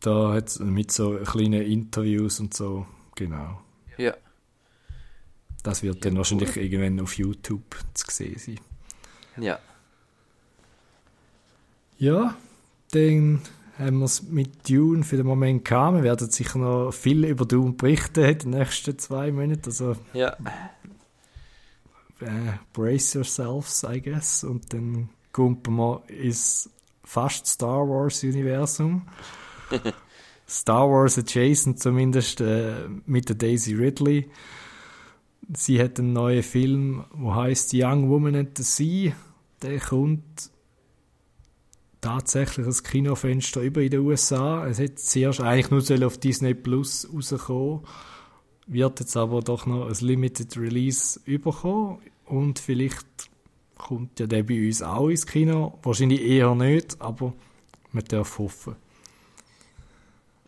Da 0.00 0.32
hat 0.32 0.48
es 0.48 0.58
mit 0.60 0.90
so 0.90 1.18
kleinen 1.18 1.62
Interviews 1.62 2.40
und 2.40 2.54
so, 2.54 2.86
genau. 3.14 3.60
Ja. 3.98 4.14
Das 5.62 5.82
wird 5.82 6.04
dann 6.06 6.16
wahrscheinlich 6.16 6.56
irgendwann 6.56 7.00
auf 7.00 7.18
YouTube 7.18 7.76
zu 7.92 8.06
sehen 8.10 8.38
sein. 8.38 8.60
Ja. 9.36 9.58
Ja, 11.98 12.34
dann 12.92 13.42
haben 13.78 13.98
wir 13.98 14.06
es 14.06 14.22
mit 14.22 14.68
Dune 14.70 15.02
für 15.04 15.18
den 15.18 15.26
Moment 15.26 15.66
gehabt. 15.66 15.96
Wir 15.96 16.02
werden 16.02 16.30
sicher 16.30 16.58
noch 16.58 16.92
viel 16.92 17.24
über 17.26 17.44
Dune 17.44 17.72
berichten 17.72 18.24
in 18.24 18.38
den 18.38 18.50
nächsten 18.50 18.98
zwei 18.98 19.30
Monaten. 19.30 19.66
Also 19.66 19.96
Ja. 20.14 20.34
äh, 22.20 22.52
brace 22.72 23.14
yourselves, 23.14 23.84
I 23.88 24.00
guess. 24.00 24.44
Und 24.44 24.72
dann 24.72 25.10
kommen 25.32 25.60
wir 25.66 26.02
ins 26.08 26.70
fast 27.04 27.46
Star 27.46 27.88
Wars 27.88 28.22
Universum. 28.22 29.02
Star 30.48 30.88
Wars 30.88 31.18
adjacent 31.18 31.80
zumindest 31.80 32.40
äh, 32.40 32.88
mit 33.06 33.28
der 33.28 33.36
Daisy 33.36 33.74
Ridley. 33.74 34.30
Sie 35.54 35.82
hat 35.82 35.98
einen 35.98 36.12
neuen 36.12 36.42
Film, 36.42 37.04
wo 37.12 37.34
heißt 37.34 37.70
Young 37.74 38.08
Woman 38.08 38.34
and 38.36 38.56
the 38.56 38.64
Sea. 38.64 39.12
Der 39.62 39.78
kommt 39.80 40.50
tatsächlich 42.00 42.66
das 42.66 42.82
Kinofenster 42.82 43.60
über 43.60 43.82
in 43.82 43.90
den 43.90 44.00
USA. 44.00 44.66
Es 44.66 44.78
hätte 44.78 44.96
zuerst 44.96 45.40
eigentlich 45.40 45.70
nur 45.70 46.06
auf 46.06 46.18
Disney 46.18 46.54
Plus 46.54 47.08
rauskommen 47.12 47.82
wird 48.70 49.00
jetzt 49.00 49.16
aber 49.16 49.40
doch 49.40 49.66
noch 49.66 49.88
ein 49.88 50.06
Limited 50.06 50.56
Release 50.56 51.20
überkommen 51.24 51.98
und 52.24 52.58
vielleicht 52.58 53.29
kommt 53.80 54.20
ja 54.20 54.26
der 54.26 54.42
bei 54.42 54.66
uns 54.66 54.82
auch 54.82 55.08
ins 55.08 55.26
Kino. 55.26 55.78
Wahrscheinlich 55.82 56.22
eher 56.22 56.54
nicht, 56.54 57.00
aber 57.00 57.32
man 57.92 58.04
darf 58.04 58.38
hoffen. 58.38 58.76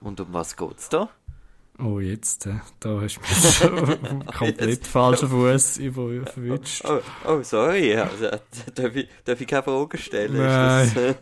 Und 0.01 0.21
um 0.21 0.29
was 0.33 0.57
geht's 0.57 0.89
da? 0.89 1.09
Oh, 1.79 1.99
jetzt, 2.01 2.47
äh, 2.47 2.55
da 2.81 3.01
hast 3.01 3.17
du 3.17 3.21
mich 3.23 3.55
schon 3.55 4.27
komplett 4.39 4.87
falschen 4.87 5.29
Fuß 5.31 5.79
über 5.79 6.09
verwünscht. 6.27 6.85
Oh, 6.87 7.01
oh 7.27 7.43
sorry. 7.43 7.97
Also, 7.97 8.29
darf, 8.75 8.95
ich, 8.95 9.09
darf 9.25 9.41
ich 9.41 9.47
keine 9.47 9.63
Fragen 9.63 9.99
stellen? 9.99 10.37
Nein. 10.37 10.91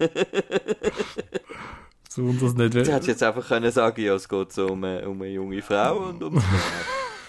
Besonders 2.04 2.54
nicht, 2.54 2.74
du 2.74 2.78
hättest 2.80 3.06
jetzt 3.06 3.22
einfach 3.22 3.46
können 3.46 3.70
sagen, 3.70 4.02
ja, 4.02 4.14
es 4.16 4.28
geht 4.28 4.52
so 4.52 4.66
um, 4.66 4.82
eine- 4.82 5.08
um 5.08 5.22
eine 5.22 5.30
junge 5.30 5.62
Frau 5.62 6.08
und 6.08 6.22
ums 6.24 6.42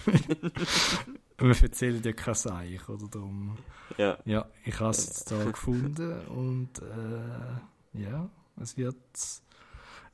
Wir 1.59 1.63
erzählen 1.63 2.01
ja 2.03 2.13
kein 2.13 2.35
Seich, 2.35 2.87
oder 2.87 3.07
darum. 3.07 3.57
Ja. 3.97 4.17
Ja, 4.25 4.45
ich 4.63 4.79
habe 4.79 4.91
es 4.91 5.05
jetzt 5.05 5.31
da 5.31 5.43
gefunden 5.51 6.19
und 6.27 6.69
äh, 6.79 7.99
ja, 7.99 8.29
es 8.61 8.77
wird. 8.77 8.95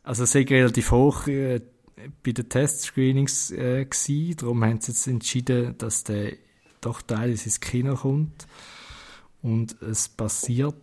Also 0.03 0.24
es 0.24 0.34
ist 0.34 0.50
relativ 0.50 0.91
hoch 0.91 1.27
äh, 1.27 1.60
bei 2.24 2.31
den 2.31 2.48
Testscreenings 2.48 3.51
äh, 3.51 3.86
darum 4.38 4.63
haben 4.63 4.79
sie 4.79 4.91
jetzt 4.91 5.07
entschieden, 5.07 5.77
dass 5.77 6.03
der 6.03 6.34
doch 6.79 7.01
teilweise 7.01 7.46
ins 7.46 7.60
Kino 7.60 7.96
kommt 7.96 8.48
und 9.41 9.81
es 9.81 10.07
basiert 10.07 10.75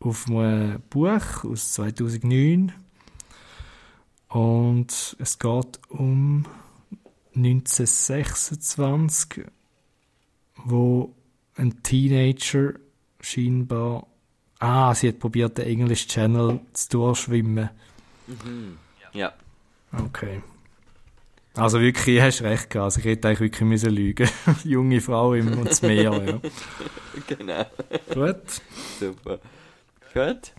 auf 0.00 0.28
einem 0.28 0.82
Buch 0.90 1.44
aus 1.44 1.72
2009 1.72 2.72
und 4.28 5.16
es 5.18 5.38
geht 5.38 5.80
um 5.88 6.44
1926, 7.44 9.44
wo 10.64 11.14
ein 11.56 11.82
Teenager 11.82 12.74
scheinbar. 13.20 14.06
Ah, 14.58 14.94
sie 14.94 15.08
hat 15.08 15.18
probiert, 15.18 15.58
den 15.58 15.66
English 15.66 16.06
Channel 16.08 16.60
zu 16.72 16.88
durchschwimmen. 16.90 17.68
Mhm. 18.26 18.78
Ja. 19.12 19.32
Okay. 19.92 20.42
Also 21.54 21.80
wirklich, 21.80 22.20
hast 22.20 22.42
recht 22.42 22.70
gehabt. 22.70 22.84
Also 22.84 23.00
ich 23.00 23.06
hätte 23.06 23.28
eigentlich 23.28 23.40
wirklich 23.40 23.68
müssen 23.68 23.90
lügen. 23.90 24.28
Junge 24.64 25.00
Frau 25.00 25.34
im 25.34 25.52
ins 25.54 25.82
Meer, 25.82 26.12
ja. 26.24 26.40
Genau. 27.26 27.64
Gut. 28.14 28.62
Super. 29.00 29.40
Gut. 30.14 30.52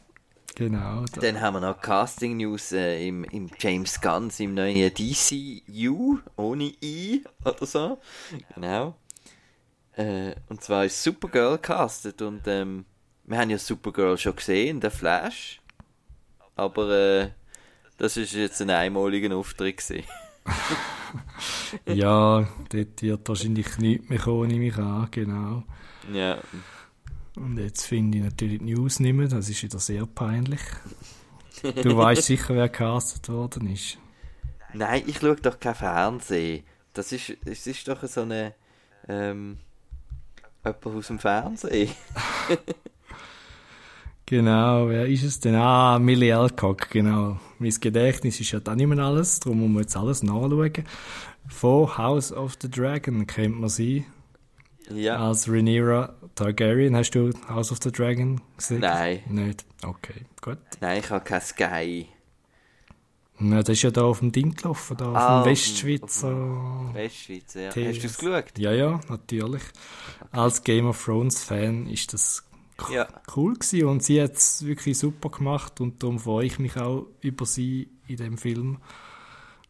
Genau. 0.60 1.06
Da. 1.14 1.22
Dann 1.22 1.40
haben 1.40 1.54
wir 1.54 1.62
noch 1.62 1.80
Casting 1.80 2.36
News 2.36 2.74
äh, 2.74 3.08
im, 3.08 3.24
im 3.24 3.50
James 3.58 4.02
Gunn, 4.02 4.30
im 4.40 4.56
neuen 4.56 4.94
DCU, 4.94 6.20
ohne 6.36 6.74
I 6.84 7.24
oder 7.46 7.66
so. 7.66 7.98
Genau. 8.54 8.94
Äh, 9.94 10.36
und 10.50 10.62
zwar 10.62 10.84
ist 10.84 11.02
Supergirl 11.02 11.60
castet 11.60 12.22
und 12.22 12.42
ähm, 12.48 12.84
wir 13.24 13.38
haben 13.38 13.50
ja 13.50 13.58
Supergirl 13.58 14.18
schon 14.18 14.36
gesehen, 14.36 14.82
der 14.82 14.92
Flash. 14.92 15.62
Aber 16.58 16.90
äh, 16.90 17.30
das 17.98 18.18
ist 18.18 18.34
jetzt 18.34 18.62
ein 18.62 18.70
einmaliger 18.70 19.34
Auftritt 19.38 19.78
gewesen. 19.78 20.04
ja, 21.86 22.46
dort 22.70 23.02
wird 23.02 23.30
wahrscheinlich 23.30 23.78
nichts 23.78 24.10
mehr 24.10 24.20
kommen, 24.20 24.50
nehme 24.50 24.68
ich 24.68 24.78
an, 24.78 25.08
genau. 25.10 25.64
Ja. 26.12 26.40
Und 27.40 27.58
jetzt 27.58 27.86
finde 27.86 28.18
ich 28.18 28.24
natürlich 28.26 28.60
die 28.60 28.74
News 28.74 29.00
nicht 29.00 29.14
mehr, 29.14 29.28
das 29.28 29.48
ist 29.48 29.64
wieder 29.64 29.80
sehr 29.80 30.06
peinlich. 30.06 30.60
Du 31.84 31.96
weißt 31.96 32.24
sicher, 32.24 32.54
wer 32.56 32.70
castet 32.70 33.30
worden 33.30 33.72
ist. 33.72 33.98
Nein, 34.74 35.04
ich 35.08 35.20
schaue 35.20 35.36
doch 35.38 35.60
kein 35.60 35.76
Fernsehen. 35.76 36.64
Das 36.94 37.12
ist, 37.12 37.34
es 37.46 37.66
ist 37.66 37.88
doch 37.88 38.04
so 38.04 38.22
eine, 38.22 38.54
ähm, 39.08 39.58
jemand 40.66 40.86
aus 40.86 41.08
dem 41.08 41.20
Fernsehen. 41.20 41.92
genau, 44.26 44.90
wer 44.90 45.08
ist 45.08 45.24
es 45.24 45.40
denn? 45.40 45.56
Ah, 45.56 45.98
Millie 45.98 46.38
Alcock, 46.38 46.90
genau. 46.90 47.40
Mein 47.58 47.72
Gedächtnis 47.72 48.40
ist 48.40 48.52
ja 48.52 48.60
da 48.60 48.76
nicht 48.76 48.88
mehr 48.88 49.00
alles, 49.00 49.40
darum 49.40 49.60
muss 49.60 49.70
man 49.70 49.82
jetzt 49.84 49.98
alles 49.98 50.24
nachschauen. 50.24 50.86
Von 51.48 51.98
House 51.98 52.32
of 52.34 52.58
the 52.62 52.70
Dragon 52.70 53.26
kennt 53.26 53.60
man 53.60 53.70
sie. 53.70 54.06
Ja. 54.90 55.18
Als 55.18 55.48
Rhaenyra 55.50 56.16
Targaryen. 56.36 56.96
Hast 56.96 57.12
du 57.12 57.32
House 57.48 57.72
of 57.72 57.80
the 57.84 57.92
Dragon 57.92 58.42
gesehen? 58.58 58.80
Nein. 58.82 59.20
Nicht? 59.30 59.66
Okay, 59.84 60.26
gut. 60.42 60.58
Nein, 60.82 61.00
ich 61.00 61.10
habe 61.10 61.24
kein 61.24 61.42
Sky. 61.42 62.08
Na, 63.42 63.60
das 63.60 63.70
ist 63.70 63.84
ja 63.84 63.92
da 63.92 64.04
auf 64.04 64.20
dem 64.20 64.32
Ding 64.34 64.54
gelaufen, 64.56 64.98
da 64.98 65.12
auf 65.12 65.16
Ah, 65.16 65.28
dem 65.28 65.38
auf 65.38 65.44
dem- 65.46 65.52
Westschweizer. 65.52 66.94
Westschweiz, 66.94 67.54
ja. 67.54 67.68
Hast 67.68 67.76
du 67.76 68.08
es 68.08 68.18
geschaut? 68.18 68.58
Ja, 68.58 68.74
ja, 68.74 69.00
natürlich. 69.08 69.62
Als 70.32 70.64
Game 70.64 70.88
of 70.88 71.02
Thrones 71.04 71.42
Fan 71.44 71.88
ist 71.88 72.12
das 72.12 72.44
Ja. 72.92 73.08
cool 73.36 73.54
gewesen 73.54 73.86
und 73.88 74.04
sie 74.04 74.22
hat 74.22 74.34
es 74.34 74.66
wirklich 74.66 74.98
super 74.98 75.30
gemacht 75.30 75.80
und 75.80 76.04
darum 76.04 76.20
freue 76.20 76.48
ich 76.48 76.60
mich 76.60 76.76
auch 76.78 77.06
über 77.22 77.46
sie 77.46 77.90
in 78.08 78.18
dem 78.18 78.38
Film, 78.38 78.80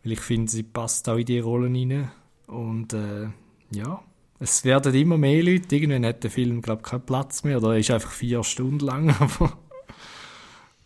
weil 0.04 0.14
ich 0.14 0.22
finde, 0.22 0.52
sie 0.52 0.64
passt 0.64 1.08
auch 1.08 1.18
in 1.18 1.26
die 1.26 1.40
Rollen 1.40 1.76
rein 1.76 2.12
und 2.48 2.94
äh, 2.94 3.28
ja, 3.72 4.02
es 4.40 4.64
werden 4.64 4.94
immer 4.96 5.18
mehr 5.18 5.44
Leute, 5.44 5.76
irgendwann 5.76 6.06
hat 6.06 6.24
der 6.24 6.32
Film, 6.32 6.62
glaube 6.62 6.82
ich, 6.84 6.90
keinen 6.90 7.06
Platz 7.06 7.44
mehr 7.44 7.58
oder 7.58 7.74
er 7.74 7.80
ist 7.80 7.92
einfach 7.92 8.12
vier 8.12 8.44
Stunden 8.44 8.80
lang, 8.80 9.10
aber 9.20 9.58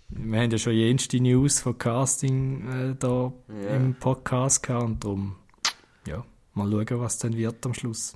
wir 0.10 0.40
haben 0.42 0.52
ja 0.52 0.58
schon 0.58 0.74
jenste 0.74 1.20
News 1.20 1.60
von 1.60 1.78
Casting 1.78 2.92
äh, 2.92 2.96
da 2.98 3.32
Ja. 3.48 3.76
im 3.76 3.96
Podcast 3.96 4.64
gehabt 4.64 4.84
und 4.86 5.04
darum, 5.04 5.36
ja, 6.08 6.24
mal 6.54 6.70
schauen, 6.70 7.00
was 7.00 7.18
dann 7.18 7.36
wird 7.36 7.66
am 7.66 7.74
Schluss. 7.74 8.14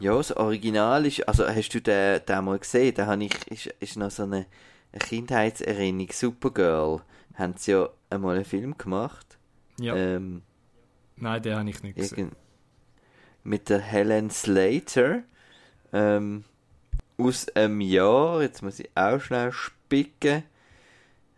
Ja, 0.00 0.16
das 0.16 0.36
Original 0.36 1.06
ist, 1.06 1.26
also 1.28 1.46
hast 1.46 1.70
du 1.70 1.80
den, 1.80 2.20
den 2.26 2.44
mal 2.44 2.58
gesehen? 2.58 2.94
Da 2.94 3.06
habe 3.06 3.24
ich, 3.24 3.46
ist, 3.48 3.66
ist 3.80 3.96
noch 3.96 4.10
so 4.10 4.24
eine, 4.24 4.46
eine 4.92 4.98
Kindheitserinnerung. 4.98 6.08
Supergirl 6.12 7.00
haben 7.34 7.54
sie 7.56 7.72
ja 7.72 7.88
einmal 8.10 8.36
einen 8.36 8.44
Film 8.44 8.76
gemacht. 8.76 9.38
Ja. 9.78 9.94
Ähm, 9.94 10.42
Nein, 11.16 11.42
den 11.42 11.56
habe 11.56 11.70
ich 11.70 11.82
nicht 11.82 11.96
gesehen. 11.96 12.32
Mit 13.44 13.68
der 13.68 13.80
Helen 13.80 14.30
Slater. 14.30 15.22
Ähm, 15.92 16.44
aus 17.16 17.48
einem 17.54 17.80
Jahr, 17.80 18.42
jetzt 18.42 18.62
muss 18.62 18.80
ich 18.80 18.90
auch 18.94 19.20
schnell 19.20 19.52
spicken. 19.52 20.42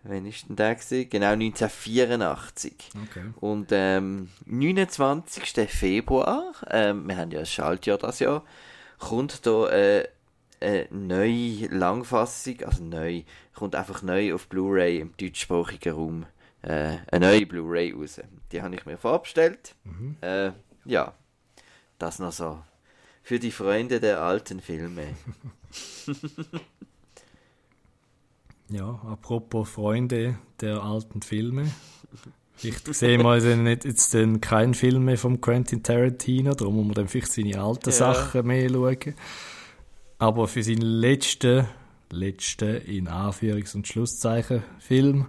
Wann 0.05 0.25
ist 0.25 0.49
denn 0.49 0.57
der 0.57 0.77
gewesen? 0.77 1.11
Genau, 1.11 1.33
1984. 1.33 2.91
Okay. 3.11 3.25
Und 3.41 3.69
ähm, 3.73 4.31
29. 4.47 5.69
Februar, 5.69 6.53
ähm, 6.71 7.09
wir 7.09 7.17
haben 7.17 7.31
ja 7.33 7.41
ein 7.41 7.47
Schaltjahr 7.47 7.99
das 7.99 8.21
Jahr, 8.21 8.45
kommt 8.99 9.45
da 9.47 9.69
äh, 9.69 10.09
eine 10.61 10.87
neue 10.91 11.67
Langfassung, 11.67 12.63
also 12.65 12.83
neu, 12.85 13.23
kommt 13.55 13.75
einfach 13.75 14.03
neu 14.03 14.33
auf 14.33 14.47
Blu-ray 14.47 15.01
im 15.01 15.13
deutschsprachigen 15.17 15.93
Raum 15.93 16.27
äh, 16.63 16.97
eine 17.11 17.27
neue 17.27 17.47
Blu-ray 17.47 17.93
raus. 17.93 18.21
Die 18.53 18.63
habe 18.63 18.75
ich 18.75 18.87
mir 18.87 18.97
vorbestellt. 18.97 19.75
Äh, 20.21 20.53
ja, 20.85 21.15
das 21.99 22.19
noch 22.19 22.33
so. 22.33 22.59
Für 23.23 23.39
die 23.39 23.51
Freunde 23.51 24.01
der 24.01 24.21
alten 24.23 24.61
Filme. 24.61 25.09
Ja, 28.69 29.01
apropos 29.09 29.69
Freunde 29.69 30.39
der 30.61 30.83
alten 30.83 31.23
Filme. 31.23 31.71
Ich 32.63 32.79
sehe 32.79 33.19
mal 33.19 33.41
nicht 33.41 33.85
jetzt 33.85 34.15
dann 34.15 34.41
keinen 34.41 34.75
Film 34.75 35.05
mehr 35.05 35.19
vom 35.19 35.41
Quentin 35.41 35.83
Tarantino, 35.83 36.55
darum 36.55 36.77
muss 36.77 36.87
man 36.87 36.95
dann 36.95 37.09
vielleicht 37.09 37.33
seine 37.33 37.61
alten 37.61 37.91
Ja. 37.91 37.95
Sachen 37.95 38.47
mehr 38.47 38.69
schauen. 38.71 39.15
Aber 40.19 40.49
für 40.49 40.63
seinen 40.63 40.81
letzten, 40.81 41.67
letzten, 42.11 42.77
in 42.83 43.09
Anführungs- 43.09 43.77
und 43.77 43.87
Schlusszeichen, 43.87 44.65
Film, 44.79 45.27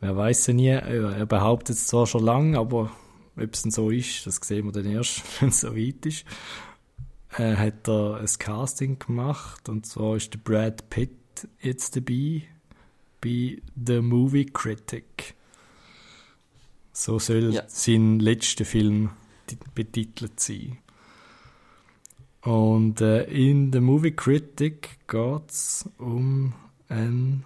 wer 0.00 0.16
weiß 0.16 0.46
ja 0.46 0.54
nie, 0.54 0.68
er 0.68 1.16
er 1.16 1.26
behauptet 1.26 1.76
es 1.76 1.88
zwar 1.88 2.06
schon 2.06 2.24
lange, 2.24 2.58
aber 2.58 2.90
ob 3.40 3.54
es 3.54 3.62
denn 3.62 3.70
so 3.70 3.90
ist, 3.90 4.26
das 4.26 4.36
sehen 4.42 4.66
wir 4.66 4.72
dann 4.72 4.86
erst, 4.86 5.22
wenn 5.40 5.48
es 5.50 5.60
so 5.60 5.74
weit 5.76 6.04
ist. 6.06 6.24
Äh, 7.36 7.56
hat 7.56 7.86
er 7.88 8.16
ein 8.20 8.26
Casting 8.38 8.98
gemacht 8.98 9.68
und 9.68 9.84
zwar 9.86 10.16
ist 10.16 10.32
der 10.34 10.38
Brad 10.38 10.88
Pitt 10.90 11.10
jetzt 11.60 11.94
dabei 11.96 12.42
bei 13.20 13.60
The 13.84 14.00
Movie 14.00 14.46
Critic. 14.46 15.34
So 16.92 17.18
soll 17.18 17.54
Ja. 17.54 17.62
sein 17.68 18.18
letzter 18.18 18.64
Film 18.64 19.10
ti- 19.46 19.58
betitelt 19.74 20.40
sein. 20.40 20.78
Und 22.42 23.00
äh, 23.00 23.24
in 23.24 23.72
The 23.72 23.80
Movie 23.80 24.12
Critic 24.12 24.98
geht 25.06 25.50
es 25.50 25.88
um 25.98 26.54
einen 26.88 27.44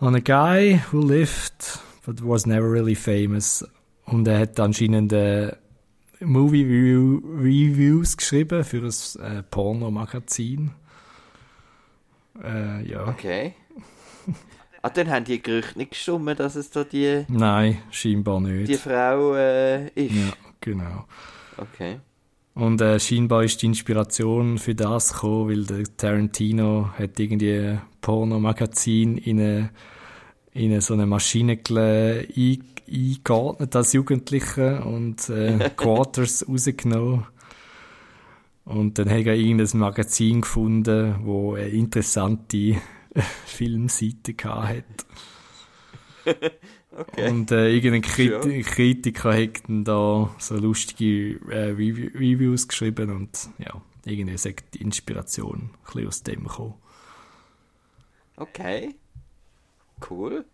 on 0.00 0.14
a 0.14 0.20
guy 0.20 0.80
who 0.92 1.00
lived 1.00 1.80
but 2.04 2.22
was 2.22 2.46
never 2.46 2.70
really 2.70 2.94
famous. 2.94 3.64
Und 4.06 4.28
er 4.28 4.40
hat 4.40 4.60
anscheinend 4.60 5.12
äh, 5.12 5.52
Movie 6.20 6.62
Review, 6.64 7.20
Reviews 7.38 8.16
geschrieben 8.16 8.64
für 8.64 8.82
ein 8.82 9.38
äh, 9.38 9.42
Pornomagazin. 9.42 10.72
Äh, 12.42 12.88
ja. 12.90 13.08
Okay. 13.08 13.54
Ah, 14.82 14.90
dann 14.90 15.08
haben 15.08 15.24
die 15.24 15.42
Gerüchte 15.42 15.78
nicht 15.78 15.92
gestimmt, 15.92 16.38
dass 16.40 16.56
es 16.56 16.68
da 16.70 16.84
die, 16.84 17.24
Nein, 17.28 17.78
scheinbar 17.90 18.38
nicht. 18.40 18.68
die 18.68 18.74
Frau 18.74 19.34
äh, 19.34 19.88
ist. 19.94 20.14
Ja, 20.14 20.32
genau. 20.60 21.06
Okay. 21.56 22.00
Und 22.54 22.82
äh, 22.82 23.00
scheinbar 23.00 23.44
ist 23.44 23.62
die 23.62 23.66
Inspiration 23.66 24.58
für 24.58 24.74
das 24.74 25.14
gekommen, 25.14 25.48
weil 25.48 25.64
der 25.64 25.96
Tarantino 25.96 26.90
hat 26.98 27.18
irgendwie 27.18 27.52
ein 27.54 27.82
Pornomagazin 28.02 29.16
in 29.16 29.40
eine, 29.40 29.70
in 30.54 30.80
so 30.80 30.94
eine 30.94 31.06
Maschine 31.06 31.58
eingeordnet 32.86 33.76
als 33.76 33.92
Jugendliche 33.92 34.82
und 34.84 35.28
äh, 35.28 35.70
Quarters 35.76 36.46
rausgenommen. 36.48 37.26
Und 38.64 38.98
dann 38.98 39.10
hat 39.10 39.26
er 39.26 39.34
irgendein 39.34 39.78
Magazin 39.78 40.40
gefunden, 40.40 41.16
wo 41.22 41.54
eine 41.54 41.68
interessante 41.68 42.76
Filmseite 43.46 44.34
hatte. 44.44 44.84
Okay. 46.96 47.28
Und 47.28 47.50
äh, 47.50 47.70
irgendein 47.70 48.02
Kriti 48.02 48.58
Ja. 48.58 48.62
Kritiker 48.62 49.32
hat 49.34 49.68
dann 49.68 49.82
da 49.82 50.32
so 50.38 50.56
lustige 50.56 51.40
äh, 51.50 51.70
Rev 51.72 52.12
Reviews 52.14 52.68
geschrieben 52.68 53.10
und 53.10 53.48
ja, 53.58 53.82
irgendwie 54.04 54.38
sagt 54.38 54.74
die 54.74 54.82
Inspiration 54.82 55.70
ein 55.70 55.70
bisschen 55.84 56.06
aus 56.06 56.22
dem 56.22 56.44
gekommen. 56.44 56.74
Okay. 58.36 58.94
Cool. 60.08 60.44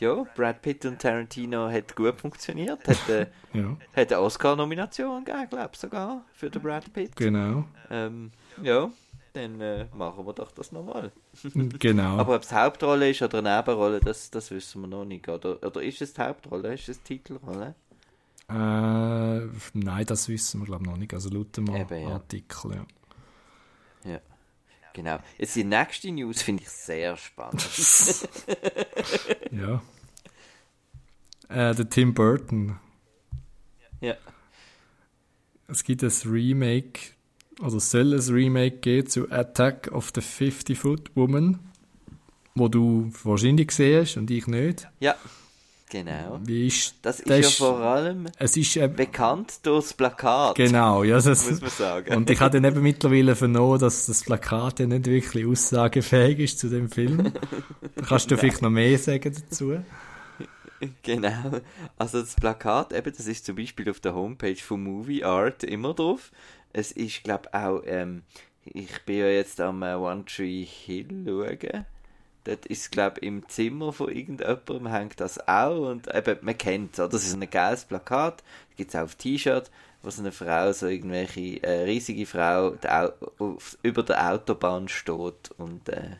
Ja, 0.00 0.24
Brad 0.36 0.62
Pitt 0.62 0.84
und 0.86 1.00
Tarantino 1.00 1.68
hat 1.68 1.96
gut 1.96 2.20
funktioniert. 2.20 2.86
Hat, 2.86 3.08
äh, 3.08 3.26
Ja, 3.52 3.76
hat 3.96 4.12
eine 4.12 4.20
Oscar-Nomination 4.20 5.24
gegeben, 5.24 5.48
glaube 5.50 5.70
ich 5.72 5.78
sogar, 5.80 6.24
für 6.32 6.48
den 6.50 6.62
Brad 6.62 6.92
Pitt. 6.92 7.16
genau. 7.16 7.64
Ähm, 7.90 8.30
ja, 8.62 8.90
dann 9.32 9.60
äh, 9.60 9.86
machen 9.94 10.24
wir 10.24 10.32
doch 10.32 10.52
das 10.52 10.70
nochmal. 10.72 11.10
genau. 11.80 12.16
Aber 12.18 12.36
ob 12.36 12.42
es 12.42 12.48
die 12.48 12.54
Hauptrolle 12.54 13.10
ist 13.10 13.22
oder 13.22 13.38
eine 13.38 13.56
Nebenrolle, 13.56 14.00
das, 14.00 14.30
das 14.30 14.50
wissen 14.52 14.82
wir 14.82 14.88
noch 14.88 15.04
nicht. 15.04 15.28
Oder, 15.28 15.60
oder 15.64 15.82
ist 15.82 16.00
es 16.00 16.14
die 16.14 16.20
Hauptrolle? 16.22 16.74
Ist 16.74 16.88
es 16.88 17.02
die 17.02 17.18
Titelrolle? 17.18 17.74
äh, 18.50 18.54
nein, 19.74 20.06
das 20.06 20.28
wissen 20.28 20.60
wir 20.60 20.66
glaube 20.66 20.84
ich 20.84 20.90
noch 20.90 20.96
nicht. 20.96 21.12
Also 21.12 21.28
laut 21.30 21.56
dem 21.56 21.74
Eben. 21.74 22.06
Artikel, 22.06 22.76
ja. 22.76 22.86
Genau. 24.98 25.20
Jetzt 25.38 25.54
die 25.54 25.62
nächste 25.62 26.10
News 26.10 26.42
finde 26.42 26.64
ich 26.64 26.70
sehr 26.70 27.16
spannend. 27.16 27.64
ja. 29.52 29.80
Äh, 31.48 31.72
der 31.72 31.88
Tim 31.88 32.14
Burton. 32.14 32.80
ja. 34.00 34.16
Es 35.68 35.84
gibt 35.84 36.02
ein 36.02 36.10
Remake, 36.24 37.12
oder 37.60 37.76
es 37.76 37.92
soll 37.92 38.12
ein 38.12 38.34
Remake 38.34 38.78
geben 38.78 39.06
zu 39.06 39.30
Attack 39.30 39.88
of 39.92 40.10
the 40.16 40.20
50-Foot 40.20 41.14
Woman, 41.14 41.60
wo 42.56 42.66
du 42.66 43.12
wahrscheinlich 43.22 43.68
gesehen 43.68 44.00
hast 44.02 44.16
und 44.16 44.28
ich 44.32 44.48
nicht. 44.48 44.88
Ja. 44.98 45.14
Genau. 45.90 46.38
Ist, 46.46 46.96
das 47.02 47.20
ist 47.20 47.60
ja 47.60 47.66
vor 47.66 47.80
allem 47.80 48.26
es 48.38 48.56
ist, 48.56 48.76
äh, 48.76 48.88
bekannt 48.88 49.60
durchs 49.62 49.94
Plakat. 49.94 50.56
Genau, 50.56 51.02
ja. 51.02 51.18
Das, 51.20 51.50
muss 51.50 51.60
man 51.60 51.70
sagen. 51.70 52.16
Und 52.16 52.30
ich 52.30 52.40
habe 52.40 52.60
dann 52.60 52.70
eben 52.70 52.82
mittlerweile 52.82 53.34
vernommen, 53.34 53.78
dass 53.78 54.06
das 54.06 54.22
Plakat 54.22 54.80
ja 54.80 54.86
nicht 54.86 55.06
wirklich 55.06 55.46
aussagefähig 55.46 56.38
ist 56.40 56.58
zu 56.58 56.68
dem 56.68 56.90
Film. 56.90 57.32
Da 57.94 58.02
kannst 58.04 58.30
du 58.30 58.36
vielleicht 58.38 58.60
noch 58.60 58.70
mehr 58.70 58.98
sagen 58.98 59.34
dazu. 59.34 59.78
Genau. 61.02 61.60
Also 61.96 62.20
das 62.20 62.34
Plakat, 62.34 62.92
eben, 62.92 63.12
das 63.16 63.26
ist 63.26 63.46
zum 63.46 63.56
Beispiel 63.56 63.90
auf 63.90 64.00
der 64.00 64.14
Homepage 64.14 64.56
von 64.56 64.82
Movie 64.82 65.24
Art 65.24 65.64
immer 65.64 65.94
drauf. 65.94 66.30
Es 66.72 66.92
ist, 66.92 67.24
glaube 67.24 67.52
auch, 67.54 67.82
ähm, 67.86 68.22
ich 68.64 69.02
bin 69.06 69.18
ja 69.18 69.28
jetzt 69.28 69.60
am 69.60 69.82
äh, 69.82 69.94
One 69.94 70.24
Tree 70.26 70.64
Hill 70.64 71.24
schauen. 71.26 71.86
Dort 72.48 72.64
ist, 72.64 72.90
glaube 72.90 73.20
im 73.20 73.46
Zimmer 73.50 73.92
von 73.92 74.08
irgendjemandem 74.08 74.86
hängt 74.86 75.20
das 75.20 75.46
auch 75.46 75.90
und 75.90 76.08
eben, 76.14 76.38
man 76.40 76.56
kennt 76.56 76.98
es, 76.98 77.10
Das 77.10 77.22
ist 77.22 77.34
ein 77.34 77.50
geiles 77.50 77.84
Plakat, 77.84 78.42
gibt 78.74 78.88
es 78.88 78.96
auch 78.96 79.02
auf 79.02 79.16
T-Shirt, 79.16 79.70
wo 80.02 80.08
so 80.08 80.22
eine 80.22 80.32
Frau, 80.32 80.72
so 80.72 80.86
irgendwelche 80.86 81.62
äh, 81.62 81.82
riesige 81.82 82.24
Frau 82.24 82.74
auf, 83.38 83.76
über 83.82 84.02
der 84.02 84.32
Autobahn 84.32 84.88
steht 84.88 85.50
und 85.58 85.90
äh, 85.90 86.16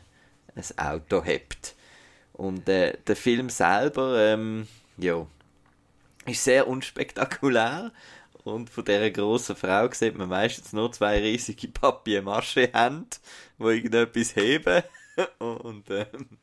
ein 0.53 0.77
Auto 0.77 1.23
hebt. 1.23 1.73
Und 2.33 2.69
äh, 2.69 2.95
der 3.07 3.15
Film 3.15 3.49
selber, 3.49 4.19
ähm, 4.19 4.67
ja, 4.97 5.25
ist 6.27 6.43
sehr 6.43 6.67
unspektakulär. 6.67 7.91
Und 8.43 8.69
von 8.69 8.85
dieser 8.85 9.09
grossen 9.09 9.55
Frau 9.55 9.89
sieht 9.91 10.15
man 10.15 10.29
meistens 10.29 10.73
nur 10.73 10.91
zwei 10.91 11.17
riesige 11.19 11.69
Papier-Masche-Hände, 11.69 13.17
die 13.57 13.63
irgendetwas 13.63 14.35
heben. 14.35 14.83
Und 15.39 15.89
ähm, 15.89 16.37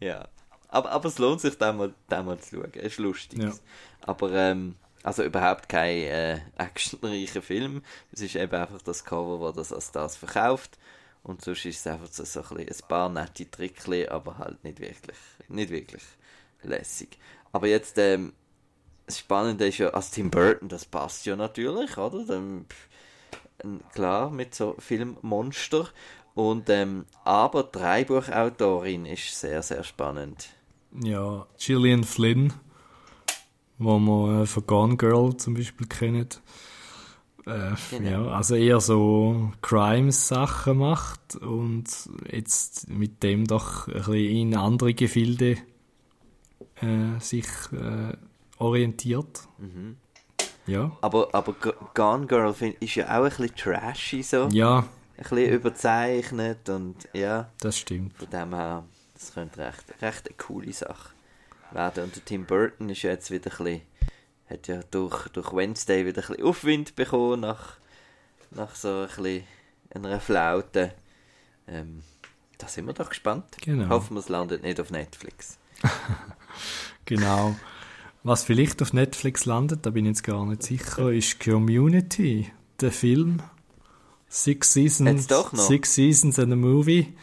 ja. 0.00 0.28
Aber, 0.68 0.90
aber 0.90 1.08
es 1.08 1.18
lohnt 1.18 1.40
sich, 1.40 1.56
da 1.58 1.72
mal, 1.72 1.94
da 2.08 2.22
mal 2.22 2.38
zu 2.38 2.56
schauen. 2.56 2.72
Es 2.74 2.92
ist 2.92 2.98
lustig. 2.98 3.42
Ja. 3.42 3.52
Aber 4.02 4.32
ähm, 4.32 4.74
also 5.02 5.22
überhaupt 5.22 5.68
kein 5.68 5.98
äh, 5.98 6.40
actionreicher 6.58 7.40
Film. 7.40 7.82
Es 8.12 8.20
ist 8.20 8.34
eben 8.34 8.54
einfach 8.54 8.82
das 8.82 9.04
Cover, 9.04 9.52
das 9.52 9.68
das 9.68 9.72
als 9.72 9.92
das 9.92 10.16
verkauft. 10.16 10.78
Und 11.22 11.42
sonst 11.42 11.64
ist 11.64 11.80
es 11.80 11.86
einfach 11.86 12.08
so, 12.08 12.24
so 12.24 12.40
ein, 12.54 12.68
ein 12.68 12.88
paar 12.88 13.08
nette 13.08 13.50
Trickchen, 13.50 14.08
aber 14.08 14.38
halt 14.38 14.62
nicht 14.64 14.80
wirklich, 14.80 15.16
nicht 15.48 15.70
wirklich 15.70 16.02
lässig. 16.62 17.18
Aber 17.52 17.68
jetzt, 17.68 17.98
ähm, 17.98 18.32
das 19.06 19.20
Spannende 19.20 19.68
ist 19.68 19.78
ja, 19.78 19.90
als 19.90 20.10
Tim 20.10 20.30
Burton, 20.30 20.68
das 20.68 20.84
passt 20.84 21.26
ja 21.26 21.36
natürlich, 21.36 21.96
oder? 21.96 22.24
Dann, 22.24 22.66
klar, 23.92 24.30
mit 24.30 24.54
so 24.54 24.74
Filmmonster. 24.78 25.88
Und, 26.36 26.68
ähm, 26.68 27.06
aber 27.24 27.62
die 27.62 27.78
Drei-Buchautorin 27.78 29.06
ist 29.06 29.40
sehr, 29.40 29.62
sehr 29.62 29.82
spannend. 29.82 30.50
Ja, 31.02 31.46
Gillian 31.58 32.04
Flynn, 32.04 32.52
wo 33.78 33.98
man 33.98 34.42
äh, 34.42 34.46
von 34.46 34.66
Gone 34.66 34.96
Girl 34.98 35.34
zum 35.38 35.54
Beispiel 35.54 35.86
kennt. 35.86 36.42
Äh, 37.46 37.70
genau. 37.90 38.10
Ja, 38.10 38.26
also 38.36 38.54
eher 38.54 38.80
so 38.80 39.50
Crimes-Sachen 39.62 40.76
macht 40.76 41.36
und 41.36 41.86
jetzt 42.30 42.90
mit 42.90 43.22
dem 43.22 43.46
doch 43.46 43.88
ein 43.88 43.94
bisschen 43.94 44.14
in 44.14 44.56
andere 44.56 44.92
Gefilde 44.92 45.56
äh, 46.82 47.18
sich 47.18 47.46
äh, 47.72 48.14
orientiert. 48.58 49.48
Mhm. 49.56 49.96
Ja. 50.66 50.92
Aber, 51.00 51.30
aber 51.32 51.54
Gone 51.94 52.26
Girl 52.26 52.52
find, 52.52 52.76
ist 52.82 52.96
ja 52.96 53.06
auch 53.06 53.24
ein 53.24 53.30
bisschen 53.30 53.56
trashy 53.56 54.22
so. 54.22 54.48
Ja. 54.52 54.84
Ein 55.16 55.22
bisschen 55.22 55.52
überzeichnet 55.52 56.68
und 56.68 57.08
ja. 57.12 57.50
Das 57.60 57.78
stimmt. 57.78 58.16
Von 58.18 58.30
dem 58.30 58.54
her, 58.54 58.84
das 59.14 59.32
könnte 59.32 59.58
recht, 59.58 59.84
recht 60.02 60.28
eine 60.28 60.36
coole 60.36 60.72
Sache 60.72 61.10
werden. 61.72 62.04
Und 62.04 62.26
Tim 62.26 62.44
Burton 62.44 62.90
ist 62.90 63.02
ja 63.02 63.10
jetzt 63.10 63.30
wieder 63.30 63.50
ein 63.50 63.64
bisschen 63.64 63.82
hat 64.48 64.68
ja 64.68 64.80
durch, 64.90 65.28
durch 65.28 65.52
Wednesday 65.52 66.06
wieder 66.06 66.22
ein 66.22 66.28
bisschen 66.28 66.44
Aufwind 66.44 66.96
bekommen 66.96 67.40
nach, 67.40 67.78
nach 68.52 68.74
so 68.74 69.00
ein 69.00 69.06
bisschen 69.06 69.44
einer 69.90 70.20
Flaute. 70.20 70.94
Ähm, 71.66 72.02
da 72.58 72.68
sind 72.68 72.86
wir 72.86 72.94
doch 72.94 73.08
gespannt. 73.08 73.44
Genau. 73.62 73.88
Hoffen 73.88 74.14
wir, 74.14 74.20
es 74.20 74.28
landet 74.28 74.62
nicht 74.62 74.80
auf 74.80 74.90
Netflix. 74.90 75.58
genau. 77.04 77.56
Was 78.22 78.44
vielleicht 78.44 78.82
auf 78.82 78.92
Netflix 78.92 79.44
landet, 79.44 79.84
da 79.84 79.90
bin 79.90 80.04
ich 80.04 80.10
jetzt 80.10 80.24
gar 80.24 80.44
nicht 80.46 80.62
sicher, 80.62 81.12
ist 81.12 81.40
Community, 81.40 82.50
der 82.80 82.92
Film. 82.92 83.42
Six 84.28 84.72
Seasons, 84.72 85.28
Six 85.54 85.94
Seasons 85.94 86.38
and 86.38 86.52
a 86.52 86.56
Movie. 86.56 87.14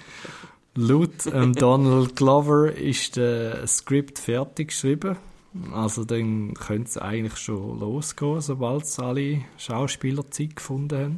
Laut 0.75 1.27
ähm, 1.31 1.53
Donald 1.55 2.15
Glover 2.15 2.73
ist 2.73 3.17
das 3.17 3.77
Skript 3.77 4.19
fertig 4.19 4.69
geschrieben. 4.69 5.17
Also 5.71 6.03
dann 6.03 6.55
könnte 6.55 6.89
es 6.89 6.97
eigentlich 6.97 7.37
schon 7.37 7.79
losgehen, 7.79 8.41
sobald 8.41 8.99
alle 8.99 9.41
Schauspieler 9.57 10.29
Zeit 10.31 10.55
gefunden 10.55 10.97
haben. 10.97 11.17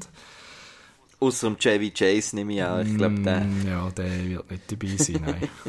Außer 1.22 1.48
um 1.48 1.58
Chevy 1.58 1.92
Chase 1.92 2.36
nehme 2.36 2.54
ich 2.54 2.64
an. 2.64 2.86
Ich 2.86 2.98
glaube, 2.98 3.22
der... 3.22 3.42
Mm, 3.42 3.68
ja, 3.68 3.90
der 3.92 4.30
wird 4.30 4.52
nicht 4.52 4.72
dabei 4.72 4.98
sein, 4.98 5.22
nein. 5.26 5.50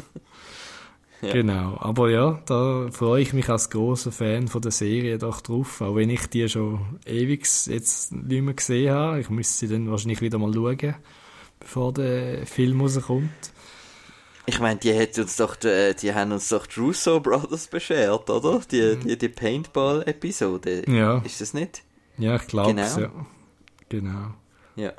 ja. 1.21 1.33
Genau, 1.33 1.77
aber 1.79 2.11
ja, 2.11 2.41
da 2.45 2.89
freue 2.91 3.21
ich 3.21 3.33
mich 3.33 3.49
als 3.49 3.71
großer 3.71 4.11
Fan 4.11 4.47
von 4.47 4.61
der 4.61 4.71
Serie 4.71 5.17
doch 5.17 5.41
drauf, 5.41 5.81
auch 5.81 5.95
wenn 5.95 6.11
ich 6.11 6.27
die 6.27 6.47
schon 6.47 6.99
ewig 7.05 7.47
jetzt 7.65 8.11
nicht 8.11 8.41
mehr 8.43 8.53
gesehen 8.53 8.93
habe. 8.93 9.19
Ich 9.19 9.29
müsste 9.29 9.65
sie 9.65 9.73
dann 9.73 9.89
wahrscheinlich 9.89 10.21
wieder 10.21 10.37
mal 10.37 10.53
schauen, 10.53 10.95
bevor 11.59 11.93
der 11.93 12.45
Film 12.45 12.81
rauskommt. 12.81 13.51
Ich 14.45 14.59
meine, 14.59 14.79
die, 14.79 14.97
hat 14.97 15.17
uns 15.17 15.35
doch, 15.37 15.55
die, 15.55 15.95
die 15.99 16.13
haben 16.13 16.31
uns 16.31 16.49
doch 16.49 16.67
die 16.67 16.79
Russo 16.79 17.19
Brothers 17.19 17.67
beschert, 17.67 18.29
oder? 18.29 18.61
Die, 18.71 18.95
mhm. 18.95 18.99
die, 19.01 19.17
die 19.17 19.29
Paintball-Episode. 19.29 20.83
Ja. 20.89 21.17
Ist 21.25 21.41
das 21.41 21.53
nicht? 21.53 21.83
Ja, 22.17 22.35
ich 22.35 22.47
glaube 22.47 22.73
genau. 22.75 22.99
ja. 22.99 23.11
Genau. 23.89 24.33
Ja. 24.75 24.93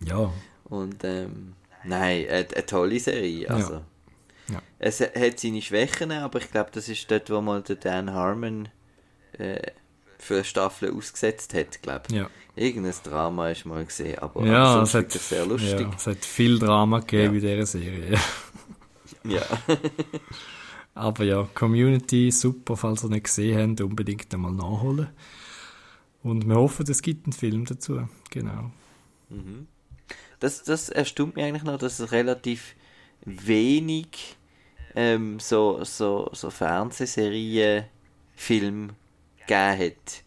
Ja. 0.00 0.32
Und, 0.64 1.04
ähm, 1.04 1.54
nein, 1.84 2.26
eine, 2.28 2.46
eine 2.54 2.66
tolle 2.66 3.00
Serie, 3.00 3.50
also. 3.50 3.74
Ja. 3.74 3.82
Ja. 4.48 4.62
Es 4.78 5.00
hat 5.00 5.40
seine 5.40 5.62
Schwächen, 5.62 6.12
aber 6.12 6.40
ich 6.40 6.50
glaube, 6.50 6.70
das 6.72 6.88
ist 6.88 7.10
dort, 7.10 7.30
wo 7.30 7.40
mal 7.40 7.62
der 7.62 7.76
Dan 7.76 8.12
Harmon 8.12 8.68
äh, 9.38 9.60
für 10.18 10.34
eine 10.34 10.44
Staffel 10.44 10.92
ausgesetzt 10.92 11.54
hat, 11.54 11.82
glaube 11.82 12.04
ich. 12.08 12.16
Ja. 12.16 12.30
Irgendein 12.54 12.94
Drama 13.02 13.50
ist 13.50 13.64
mal 13.64 13.84
gesehen, 13.84 14.18
aber 14.18 14.44
ja, 14.46 14.82
es 14.82 14.94
hat, 14.94 15.10
sehr 15.10 15.46
lustig. 15.46 15.80
Ja, 15.80 15.90
es 15.96 16.06
hat 16.06 16.24
viel 16.24 16.58
Drama 16.58 17.00
gegeben 17.00 17.40
ja. 17.40 17.50
in 17.50 17.56
dieser 17.56 17.66
Serie. 17.66 18.18
ja. 19.24 19.42
aber 20.94 21.24
ja, 21.24 21.48
Community, 21.54 22.30
super, 22.30 22.76
falls 22.76 23.04
ihr 23.04 23.08
nicht 23.08 23.24
gesehen 23.24 23.70
habt, 23.70 23.80
unbedingt 23.80 24.32
einmal 24.34 24.52
nachholen. 24.52 25.08
Und 26.22 26.46
wir 26.46 26.56
hoffen, 26.56 26.86
es 26.88 27.02
gibt 27.02 27.26
einen 27.26 27.32
Film 27.32 27.64
dazu. 27.64 28.06
Genau. 28.30 28.70
Mhm. 29.28 29.66
Das, 30.38 30.62
das 30.62 30.88
erstaunt 30.88 31.36
mich 31.36 31.44
eigentlich 31.44 31.64
noch, 31.64 31.78
dass 31.78 31.98
es 31.98 32.12
relativ 32.12 32.74
wenig 33.24 34.36
ähm, 34.94 35.40
so, 35.40 35.82
so, 35.84 36.30
so 36.32 36.50
Fernsehserien, 36.50 37.84
Film 38.34 38.90
gegeben 39.38 39.78
hat. 39.78 40.22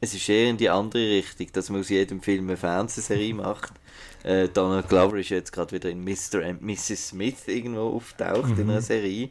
Es 0.00 0.14
ist 0.14 0.28
eher 0.28 0.50
in 0.50 0.56
die 0.56 0.68
andere 0.68 1.10
Richtung, 1.10 1.46
dass 1.52 1.70
man 1.70 1.80
aus 1.80 1.88
jedem 1.88 2.20
Film 2.22 2.48
eine 2.48 2.56
Fernsehserie 2.56 3.34
macht. 3.34 3.72
Äh, 4.24 4.48
Donald 4.48 4.88
Glover 4.88 5.16
ist 5.16 5.30
jetzt 5.30 5.50
gerade 5.50 5.74
wieder 5.74 5.90
in 5.90 6.04
Mr. 6.04 6.44
and 6.44 6.62
Mrs. 6.62 7.08
Smith 7.08 7.48
irgendwo 7.48 7.96
auftaucht 7.96 8.50
mhm. 8.50 8.60
in 8.60 8.70
einer 8.70 8.80
Serie. 8.80 9.30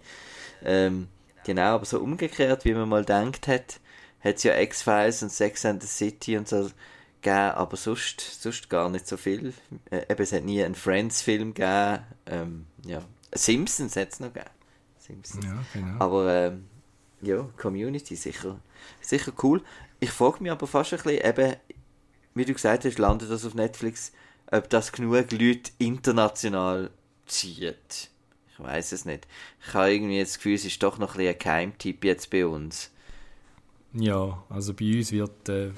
Ähm, 0.66 1.08
genau, 1.46 1.76
aber 1.76 1.86
so 1.86 2.00
umgekehrt, 2.00 2.66
wie 2.66 2.74
man 2.74 2.90
mal 2.90 3.06
denkt 3.06 3.48
hat, 3.48 3.80
hat 4.20 4.36
es 4.36 4.44
ja 4.44 4.60
X-Files 4.60 5.24
und 5.24 5.32
Sex 5.32 5.66
and 5.66 5.82
the 5.82 5.88
City 5.88 6.36
und 6.36 6.50
so 6.50 6.70
gegeben, 7.22 7.52
aber 7.52 7.78
sonst, 7.78 8.42
sonst 8.42 8.70
gar 8.70 8.90
nicht 8.90 9.08
so 9.08 9.16
viel. 9.16 9.54
Äh, 9.90 10.02
eben, 10.12 10.24
es 10.24 10.34
hat 10.34 10.44
nie 10.44 10.62
einen 10.62 10.76
Friends-Film 10.76 11.54
gegeben. 11.54 12.04
Ähm, 12.32 12.66
ja. 12.86 13.02
Simpsons 13.34 13.96
hat 13.96 14.14
es 14.14 14.20
noch 14.20 14.34
gegeben. 14.34 14.50
Simpsons. 14.98 15.46
Ja, 15.46 15.64
genau. 15.74 16.00
Aber 16.00 16.34
ähm, 16.34 16.66
ja, 17.22 17.48
Community 17.58 18.16
sicher, 18.16 18.60
sicher 19.02 19.32
cool. 19.44 19.62
Ich 20.00 20.12
frage 20.12 20.42
mich 20.42 20.52
aber 20.52 20.66
fast 20.66 20.94
ein 20.94 21.02
bisschen, 21.02 21.26
eben, 21.26 21.56
wie 22.34 22.46
du 22.46 22.54
gesagt 22.54 22.86
hast, 22.86 22.98
landet 22.98 23.30
das 23.30 23.46
auf 23.46 23.54
Netflix, 23.54 24.12
ob 24.52 24.70
das 24.70 24.92
genug 24.92 25.32
Leute 25.32 25.72
international 25.78 26.90
zieht. 27.26 28.10
Ich 28.52 28.60
weiß 28.60 28.92
es 28.92 29.06
nicht. 29.06 29.28
Ich 29.66 29.74
habe 29.74 29.94
irgendwie 29.94 30.20
das 30.20 30.36
Gefühl, 30.36 30.56
es 30.56 30.66
ist 30.66 30.82
doch 30.82 30.98
noch 30.98 31.16
ein, 31.16 31.18
bisschen 31.18 31.34
ein 31.34 31.40
Keimtipp 31.40 32.04
jetzt 32.04 32.30
bei 32.30 32.46
uns. 32.46 32.92
Ja, 33.94 34.44
also 34.50 34.74
bei 34.74 34.98
uns 34.98 35.12
wird 35.12 35.50
äh, 35.50 35.72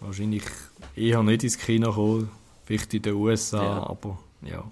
wahrscheinlich 0.00 0.44
eher 0.94 1.22
nicht 1.22 1.44
ins 1.44 1.58
Kino 1.58 1.92
kommen, 1.92 2.30
vielleicht 2.64 2.92
in 2.92 3.02
den 3.02 3.14
USA, 3.14 3.62
ja. 3.62 3.86
aber 3.86 4.18
ja. 4.42 4.70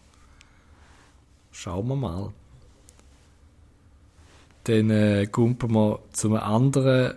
Schauen 1.57 1.89
wir 1.89 1.97
mal. 1.97 2.35
Dann 4.65 4.91
äh, 4.91 5.27
kommen 5.27 5.57
wir 5.59 6.01
zu 6.13 6.29
einem 6.29 6.37
anderen 6.37 7.15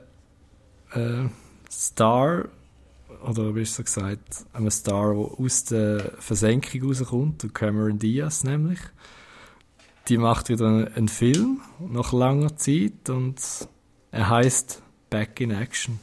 äh, 0.93 1.27
Star, 1.69 2.45
oder 3.27 3.53
wie 3.53 3.63
ist 3.63 3.77
es 3.77 3.85
gesagt, 3.85 4.45
einem 4.53 4.71
Star, 4.71 5.13
der 5.13 5.45
aus 5.45 5.65
der 5.65 6.13
Versenkung 6.19 6.83
rauskommt, 6.83 7.53
Cameron 7.53 7.99
Diaz 7.99 8.45
nämlich. 8.45 8.79
Die 10.07 10.17
macht 10.17 10.47
wieder 10.47 10.89
einen 10.95 11.09
Film 11.09 11.59
nach 11.79 12.13
langer 12.13 12.55
Zeit 12.55 13.09
und 13.09 13.41
Er 14.11 14.29
heißt 14.29 14.81
Back 15.09 15.41
in 15.41 15.51
Action. 15.51 15.99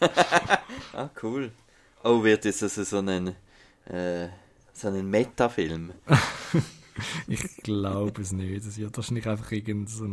ah, 0.94 1.10
cool. 1.22 1.52
Oh, 2.02 2.24
wird 2.24 2.46
jetzt 2.46 2.62
also 2.62 2.82
so 2.82 2.96
ein, 2.96 3.36
äh, 3.84 4.28
so 4.72 4.88
ein 4.88 5.10
Metafilm? 5.10 5.92
ich 7.28 7.56
glaube 7.62 8.22
es 8.22 8.32
nicht. 8.32 8.64
Es 8.64 8.78
wird 8.78 8.96
wahrscheinlich 8.96 9.28
einfach 9.28 9.50
irgendein 9.52 9.86
so 9.86 10.04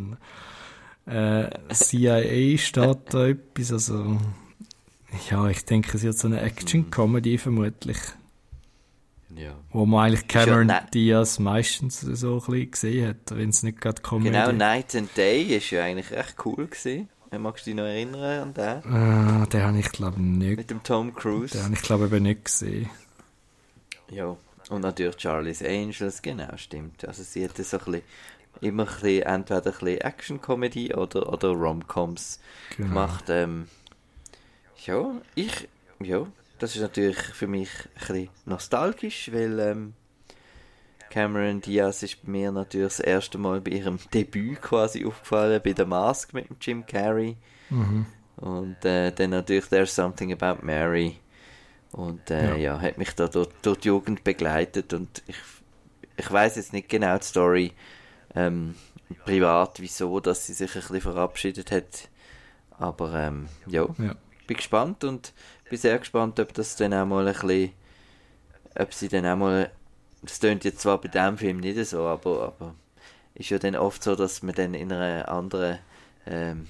äh, 1.12 1.50
CIA 1.74 2.58
steht 2.58 3.14
da 3.14 3.28
etwas. 3.28 3.72
Also, 3.72 4.18
ja, 5.30 5.48
ich 5.50 5.66
denke, 5.66 5.96
es 5.96 6.04
wird 6.04 6.18
so 6.18 6.28
eine 6.28 6.42
Action-Comedy 6.42 7.38
vermutlich. 7.38 7.98
Ja. 9.36 9.56
Wo 9.72 9.86
man 9.86 10.08
eigentlich 10.08 10.28
Cameron 10.28 10.70
ja, 10.70 10.82
Diaz 10.82 11.38
meistens 11.40 12.02
so 12.02 12.36
ein 12.36 12.40
bisschen 12.40 12.72
gesehen 12.72 13.08
hat, 13.10 13.38
wenn 13.38 13.50
es 13.50 13.62
nicht 13.62 13.80
gerade 13.80 14.02
Comedy 14.02 14.32
Genau, 14.32 14.52
Night 14.52 14.96
and 14.96 15.16
Day 15.16 15.44
ist 15.44 15.70
ja 15.70 15.84
eigentlich 15.84 16.12
echt 16.12 16.36
cool 16.46 16.68
gewesen. 16.68 17.10
Magst 17.38 17.68
du 17.68 17.72
dich 17.72 17.76
noch 17.78 17.84
erinnern 17.84 18.42
an 18.42 18.54
den? 18.54 18.94
Ah, 18.94 19.46
den 19.48 19.62
habe 19.62 19.80
ich 19.80 19.92
glaube 19.92 20.22
nicht. 20.22 20.58
Mit 20.58 20.72
dem 20.72 20.82
Tom 20.82 21.14
Cruise? 21.14 21.54
Den 21.54 21.66
habe 21.66 21.74
ich 21.76 21.82
glaube 21.82 22.06
eben 22.06 22.24
nicht 22.24 22.46
gesehen. 22.46 22.90
Ja, 24.10 24.38
und 24.70 24.82
natürlich 24.82 25.18
Charlie's 25.18 25.64
Angels, 25.64 26.22
genau, 26.22 26.56
stimmt. 26.58 27.06
Also 27.06 27.24
sie 27.24 27.44
hatte 27.44 27.64
so 27.64 27.78
ein 27.78 27.86
bisschen, 27.86 28.02
immer 28.62 28.84
ein 28.84 28.90
bisschen, 28.90 29.24
entweder 29.24 29.66
ein 29.66 29.72
bisschen 29.72 30.02
Action-Comedy 30.02 30.94
oder, 30.94 31.32
oder 31.32 31.50
Rom-Coms 31.50 32.40
genau. 32.76 32.90
gemacht. 32.90 33.26
Ähm, 33.30 33.68
ja, 34.86 35.22
ich, 35.36 35.68
ja, 36.00 36.28
das 36.60 36.76
ist 36.76 36.82
natürlich 36.82 37.18
für 37.18 37.48
mich 37.48 37.70
ein 37.70 38.00
bisschen 38.00 38.30
nostalgisch, 38.46 39.32
weil 39.32 39.60
ähm, 39.60 39.94
Cameron 41.10 41.62
Diaz 41.62 42.04
ist 42.04 42.28
mir 42.28 42.52
natürlich 42.52 42.88
das 42.88 43.00
erste 43.00 43.38
Mal 43.38 43.62
bei 43.62 43.72
ihrem 43.72 44.00
Debüt 44.14 44.62
quasi 44.62 45.06
aufgefallen, 45.06 45.62
bei 45.64 45.74
der 45.74 45.86
Mask 45.86 46.34
mit 46.34 46.48
Jim 46.62 46.86
Carrey. 46.86 47.38
Mhm. 47.70 48.06
Und 48.38 48.86
äh, 48.86 49.12
dann 49.12 49.32
natürlich 49.32 49.66
There's 49.66 49.96
Something 49.96 50.32
About 50.32 50.64
Mary. 50.64 51.18
Und 51.98 52.30
äh, 52.30 52.50
ja. 52.50 52.56
ja. 52.56 52.82
hat 52.82 53.00
mich 53.00 53.16
da 53.16 53.28
durch, 53.28 53.50
durch, 53.64 53.80
die 53.80 53.88
Jugend 53.88 54.24
begleitet 54.24 54.94
und 54.94 55.24
ich, 55.26 55.36
ich 56.16 56.32
weiß 56.32 56.58
jetzt 56.58 56.72
nicht 56.72 56.90
genau 56.90 57.18
die 57.18 57.24
Story 57.24 57.74
ähm, 58.36 58.76
privat, 59.26 59.80
wieso, 59.82 60.20
dass 60.20 60.46
sie 60.46 60.54
sich 60.54 60.76
ein 60.76 60.82
bisschen 60.82 61.02
verabschiedet 61.02 61.72
hat. 61.72 62.10
Aber 62.78 63.16
ähm, 63.16 63.48
ja, 63.66 63.88
ja, 63.98 64.16
bin 64.46 64.58
gespannt 64.58 65.04
und 65.06 65.34
bin 65.68 65.80
sehr 65.80 65.98
gespannt, 65.98 66.40
ob 66.40 66.54
das 66.54 66.76
dann 66.76 66.94
auch 66.94 67.08
mal 67.08 67.28
ein 67.28 67.34
bisschen, 67.34 67.72
ob 68.76 68.94
sie 68.94 69.08
dann 69.08 69.26
auch 69.26 69.36
mal, 69.36 69.72
das 70.22 70.40
klingt 70.40 70.66
jetzt 70.66 70.82
zwar 70.82 71.02
bei 71.02 71.08
dem 71.08 71.36
Film 71.40 71.58
nicht 71.58 71.84
so, 71.84 72.06
aber, 72.06 72.44
aber 72.44 72.76
ist 73.34 73.50
ja 73.50 73.58
dann 73.58 73.76
oft 73.76 74.04
so, 74.04 74.16
dass 74.16 74.44
man 74.44 74.54
dann 74.54 74.76
in 74.76 74.94
einer 74.94 75.28
anderen, 75.30 75.80
ähm, 76.28 76.68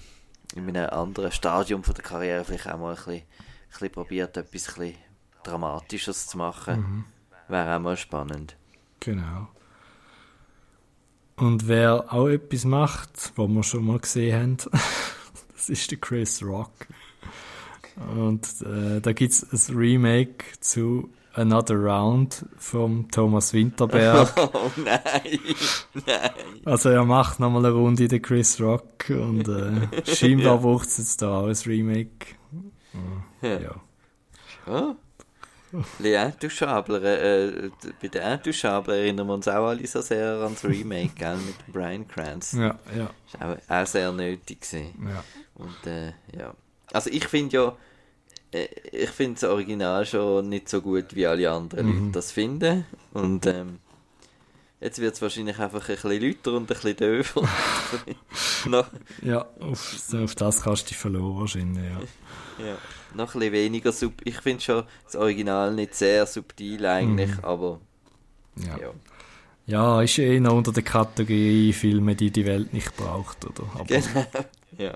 in 0.56 0.70
einem 0.70 0.90
anderen 0.90 1.34
Stadium 1.34 1.84
von 1.84 1.96
der 1.96 2.04
Karriere 2.06 2.46
vielleicht 2.46 2.70
auch 2.70 2.78
mal 2.78 2.92
ein 2.92 2.96
bisschen, 2.96 3.14
ein 3.16 3.26
bisschen 3.72 3.90
probiert, 3.90 4.38
etwas 4.38 4.46
ein 4.46 4.52
bisschen 4.52 5.07
Dramatisches 5.48 6.28
zu 6.28 6.38
machen. 6.38 6.80
Mhm. 6.80 7.04
Wäre 7.48 7.76
auch 7.76 7.80
mal 7.80 7.98
spannend. 7.98 8.56
Genau. 9.00 9.48
Und 11.38 11.68
wer 11.68 12.12
auch 12.12 12.28
etwas 12.28 12.66
macht, 12.66 13.32
was 13.36 13.48
wir 13.48 13.64
schon 13.64 13.86
mal 13.86 14.00
gesehen 14.00 14.36
haben, 14.42 14.58
das 15.54 15.70
ist 15.70 15.92
der 15.92 16.00
Chris 16.00 16.44
Rock. 16.44 16.72
Und 18.16 18.62
äh, 18.62 19.02
da 19.02 19.14
gibt 19.14 19.34
es 19.34 19.70
ein 19.70 19.76
Remake 19.76 20.44
zu 20.60 21.10
Another 21.34 21.76
Round 21.76 22.46
vom 22.58 23.10
Thomas 23.12 23.54
Winterberg. 23.54 24.34
Oh 24.54 24.72
nein, 24.76 25.40
nein. 26.06 26.32
Also 26.66 26.90
er 26.90 27.06
macht 27.06 27.40
nochmal 27.40 27.66
eine 27.66 27.76
Runde 27.76 28.08
den 28.08 28.22
Chris 28.22 28.60
Rock 28.60 29.10
und 29.10 29.48
äh, 29.48 30.06
scheinbar 30.16 30.56
ja. 30.56 30.58
braucht 30.58 30.88
es 30.88 30.98
jetzt 30.98 31.22
da 31.22 31.42
auch 31.42 31.48
ein 31.48 31.56
Remake. 31.66 32.36
Ja. 33.42 33.60
ja. 33.60 33.76
ja. 34.66 34.96
Les 36.00 36.16
Intouchables, 36.16 37.04
äh, 37.04 37.70
bei 38.02 38.08
den 38.08 38.22
Intouchables 38.22 38.96
erinnern 38.96 39.28
wir 39.28 39.34
uns 39.34 39.48
auch 39.48 39.68
alle 39.68 39.86
so 39.86 40.02
sehr 40.02 40.40
an 40.40 40.54
das 40.54 40.64
Remake, 40.64 41.12
gell, 41.16 41.38
mit 41.38 41.56
Brian 41.74 42.08
Cranston. 42.08 42.62
Ja, 42.62 42.80
ja. 42.96 43.10
Das 43.32 43.42
war 43.42 43.52
auch, 43.52 43.84
auch 43.84 43.88
sehr 43.88 44.12
nötig. 44.12 44.62
Gewesen. 44.62 45.08
Ja. 45.08 45.24
Und, 45.56 45.88
äh, 45.92 46.14
ja. 46.38 46.54
Also 46.94 47.10
ich 47.10 47.28
finde 47.28 47.56
ja, 47.58 47.78
äh, 48.52 48.68
ich 48.92 49.10
finde 49.10 49.40
das 49.40 49.50
Original 49.50 50.06
schon 50.06 50.50
nicht 50.50 50.70
so 50.70 50.82
gut, 50.82 51.16
wie 51.16 51.28
alle 51.28 51.50
anderen 51.52 51.88
mhm. 51.88 52.00
Leute 52.00 52.12
das 52.14 52.32
finden. 52.32 52.86
Und 53.14 53.46
ähm, 53.46 53.80
jetzt 54.80 55.00
wird 55.00 55.16
es 55.16 55.22
wahrscheinlich 55.22 55.60
einfach 55.60 55.88
ein 55.90 55.96
bisschen 55.96 56.22
lauter 56.22 56.52
und 56.54 56.64
ein 56.64 56.66
bisschen 56.66 56.96
döfer. 56.96 57.42
ja, 59.22 59.46
auf, 59.60 60.14
auf, 60.14 60.36
das 60.36 60.62
kannst 60.62 60.84
du 60.84 60.88
dich 60.90 60.98
verloren 60.98 61.40
wahrscheinlich, 61.40 61.84
ja. 61.84 62.66
ja. 62.66 62.78
Noch 63.18 63.36
ein 63.36 63.40
bisschen 63.40 63.54
weniger 63.54 63.92
sub. 63.92 64.14
Ich 64.24 64.40
finde 64.42 64.62
schon 64.62 64.84
das 65.04 65.16
Original 65.16 65.74
nicht 65.74 65.96
sehr 65.96 66.26
subtil 66.26 66.86
eigentlich, 66.86 67.36
mhm. 67.36 67.44
aber 67.44 67.80
ja. 68.56 68.78
ja. 68.80 68.92
Ja, 69.66 70.02
ist 70.02 70.18
eh 70.18 70.40
noch 70.40 70.54
unter 70.54 70.72
der 70.72 70.84
Kategorie 70.84 71.74
Filme, 71.74 72.16
die 72.16 72.32
die 72.32 72.46
Welt 72.46 72.72
nicht 72.72 72.96
braucht, 72.96 73.44
oder? 73.46 73.70
Aber, 73.74 73.84
genau, 73.84 74.26
ja. 74.78 74.96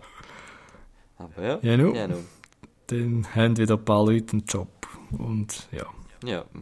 Aber 1.17 1.43
ja. 1.43 1.59
Ja, 1.61 1.77
no. 1.77 1.93
ja 1.93 2.07
no 2.07 2.17
dann 2.91 3.25
haben 3.35 3.57
wieder 3.57 3.75
ein 3.75 3.85
paar 3.85 4.05
Leute 4.05 4.33
einen 4.33 4.45
Job. 4.45 4.87
Und 5.17 5.67
ja. 5.71 5.85
Ja. 6.23 6.45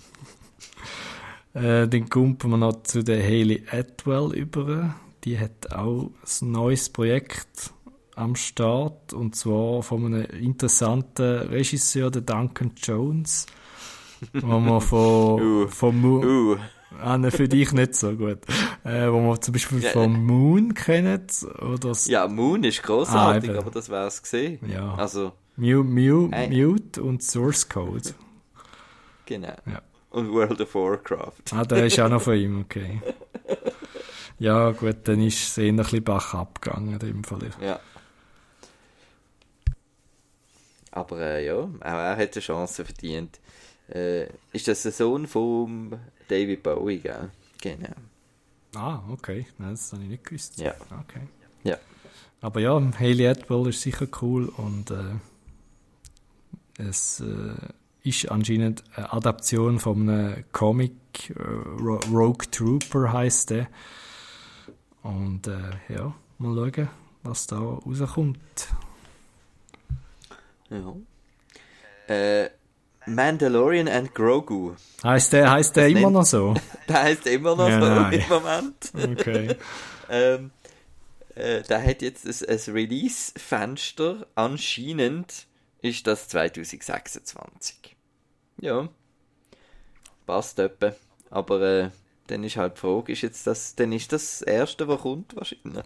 Äh, 1.56 1.88
dann 1.88 2.10
kommen 2.10 2.38
wir 2.44 2.58
noch 2.58 2.84
zu 2.84 3.04
der 3.04 3.24
Haley 3.24 3.64
Atwell 3.72 4.34
über. 4.36 4.94
Die 5.24 5.40
hat 5.40 5.74
auch 5.74 6.12
ein 6.42 6.52
neues 6.52 6.90
Projekt 6.90 7.74
am 8.20 8.36
Start 8.36 9.14
und 9.14 9.36
zwar 9.36 9.82
von 9.82 10.06
einem 10.06 10.26
interessanten 10.26 11.48
Regisseur, 11.50 12.12
der 12.12 12.22
Duncan 12.22 12.74
Jones, 12.76 13.46
wo 14.34 14.60
man 14.60 14.82
von, 14.82 15.42
uh, 15.42 15.68
von 15.68 16.00
Mo 16.00 16.24
uh. 16.24 16.58
Ah, 17.02 17.18
ne, 17.18 17.32
für 17.32 17.48
dich 17.48 17.72
nicht 17.72 17.96
so 17.96 18.14
gut. 18.16 18.40
Äh, 18.84 19.12
wo 19.12 19.20
man 19.20 19.42
zum 19.42 19.54
Beispiel 19.54 19.82
ja, 19.82 19.92
von 19.92 20.26
Moon 20.26 20.74
kennt. 20.74 21.46
Oder 21.62 21.94
ja, 22.06 22.28
Moon 22.28 22.64
ist 22.64 22.82
großartig, 22.84 23.52
ah, 23.52 23.60
aber 23.60 23.72
das 23.72 23.90
wäre 23.90 24.08
es 24.08 24.22
gesehen. 24.22 24.60
Ja. 24.68 24.96
Also, 24.96 25.32
Mute, 25.56 25.84
Mute, 25.84 26.50
Mute 26.50 27.04
und 27.04 27.24
Source 27.24 27.70
Code. 27.70 28.10
Genau. 29.28 29.54
Ja. 29.66 29.82
Und 30.10 30.32
World 30.32 30.60
of 30.60 30.74
Warcraft. 30.74 31.54
Ah, 31.54 31.64
der 31.64 31.86
ist 31.86 32.00
auch 32.00 32.10
noch 32.10 32.22
von 32.22 32.36
ihm, 32.36 32.62
okay. 32.62 33.02
Ja, 34.40 34.72
gut, 34.72 35.00
dann 35.04 35.22
ist 35.22 35.50
es 35.50 35.58
eher 35.58 35.68
ein 35.68 35.76
bisschen 35.76 36.02
Bach 36.02 36.34
abgegangen 36.34 36.94
in 36.94 37.00
dem 37.00 37.24
Fall. 37.26 37.50
Ja. 37.62 37.80
Aber 40.92 41.20
äh, 41.20 41.46
ja, 41.46 41.56
auch 41.56 41.70
er 41.82 42.18
hat 42.18 42.34
eine 42.34 42.42
Chance 42.42 42.86
verdient. 42.86 43.40
Äh, 43.90 44.28
ist 44.54 44.68
das 44.68 44.84
der 44.84 44.92
Sohn 44.92 45.28
von 45.28 46.00
David 46.28 46.64
Bowie, 46.64 47.00
gell? 47.00 47.30
Genau. 47.62 47.96
Ah, 48.76 49.02
okay. 49.12 49.46
Nein, 49.58 49.72
das 49.72 49.92
habe 49.94 50.04
ich 50.04 50.10
nicht 50.10 50.26
gewusst. 50.26 50.60
Ja. 50.60 50.74
Okay. 50.86 51.28
Ja. 51.64 51.78
Aber 52.42 52.60
ja, 52.60 52.80
Haley 53.00 53.28
Atwell 53.28 53.68
ist 53.68 53.82
sicher 53.82 54.08
cool 54.22 54.46
und 54.58 54.92
äh, 54.92 55.16
es 56.78 57.20
äh, 57.20 58.08
ist 58.08 58.30
anscheinend 58.32 58.84
eine 58.96 59.12
Adaption 59.12 59.80
von 59.80 60.08
einem 60.10 60.46
Comic, 60.52 61.32
äh, 61.32 61.42
Rogue 62.12 62.50
Trooper 62.50 63.12
heißt 63.12 63.50
der. 63.50 63.68
Und 65.04 65.48
äh, 65.48 65.72
ja, 65.90 66.14
mal 66.38 66.72
schauen, 66.72 66.90
was 67.24 67.48
da 67.48 67.60
rauskommt. 67.60 68.70
Ja. 70.70 70.96
Äh, 72.14 72.50
Mandalorian 73.06 73.88
and 73.88 74.14
Grogu. 74.14 74.76
Heißt 75.04 75.34
der, 75.34 75.52
heißt 75.52 75.76
der 75.76 75.88
immer 75.88 76.12
noch 76.12 76.26
so? 76.26 76.54
der 76.88 77.04
heißt 77.04 77.26
immer 77.28 77.56
noch 77.56 77.70
ja, 77.70 77.80
so 77.80 77.88
nein. 77.88 78.14
im 78.14 78.30
Moment. 78.30 79.20
Okay. 79.20 79.56
ähm, 80.10 80.52
äh, 81.36 81.64
der 81.64 81.84
hat 81.84 82.02
jetzt 82.02 82.26
ein, 82.26 82.50
ein 82.50 82.74
Release-Fenster 82.74 84.28
anscheinend 84.36 85.48
ist 85.82 86.08
das 86.08 86.28
2026. 86.28 87.96
Ja, 88.62 88.90
passt 90.26 90.60
etwa. 90.60 90.94
Aber 91.30 91.62
äh, 91.62 91.90
dann 92.28 92.44
ist 92.44 92.58
halt 92.58 92.76
die 92.76 92.82
Frage, 92.82 93.14
ist 93.14 93.22
jetzt 93.22 93.48
das, 93.48 93.76
dann 93.76 93.92
ist 93.92 94.12
das, 94.12 94.42
erste, 94.42 94.88
was 94.88 95.02
kommt 95.02 95.36
wahrscheinlich 95.36 95.86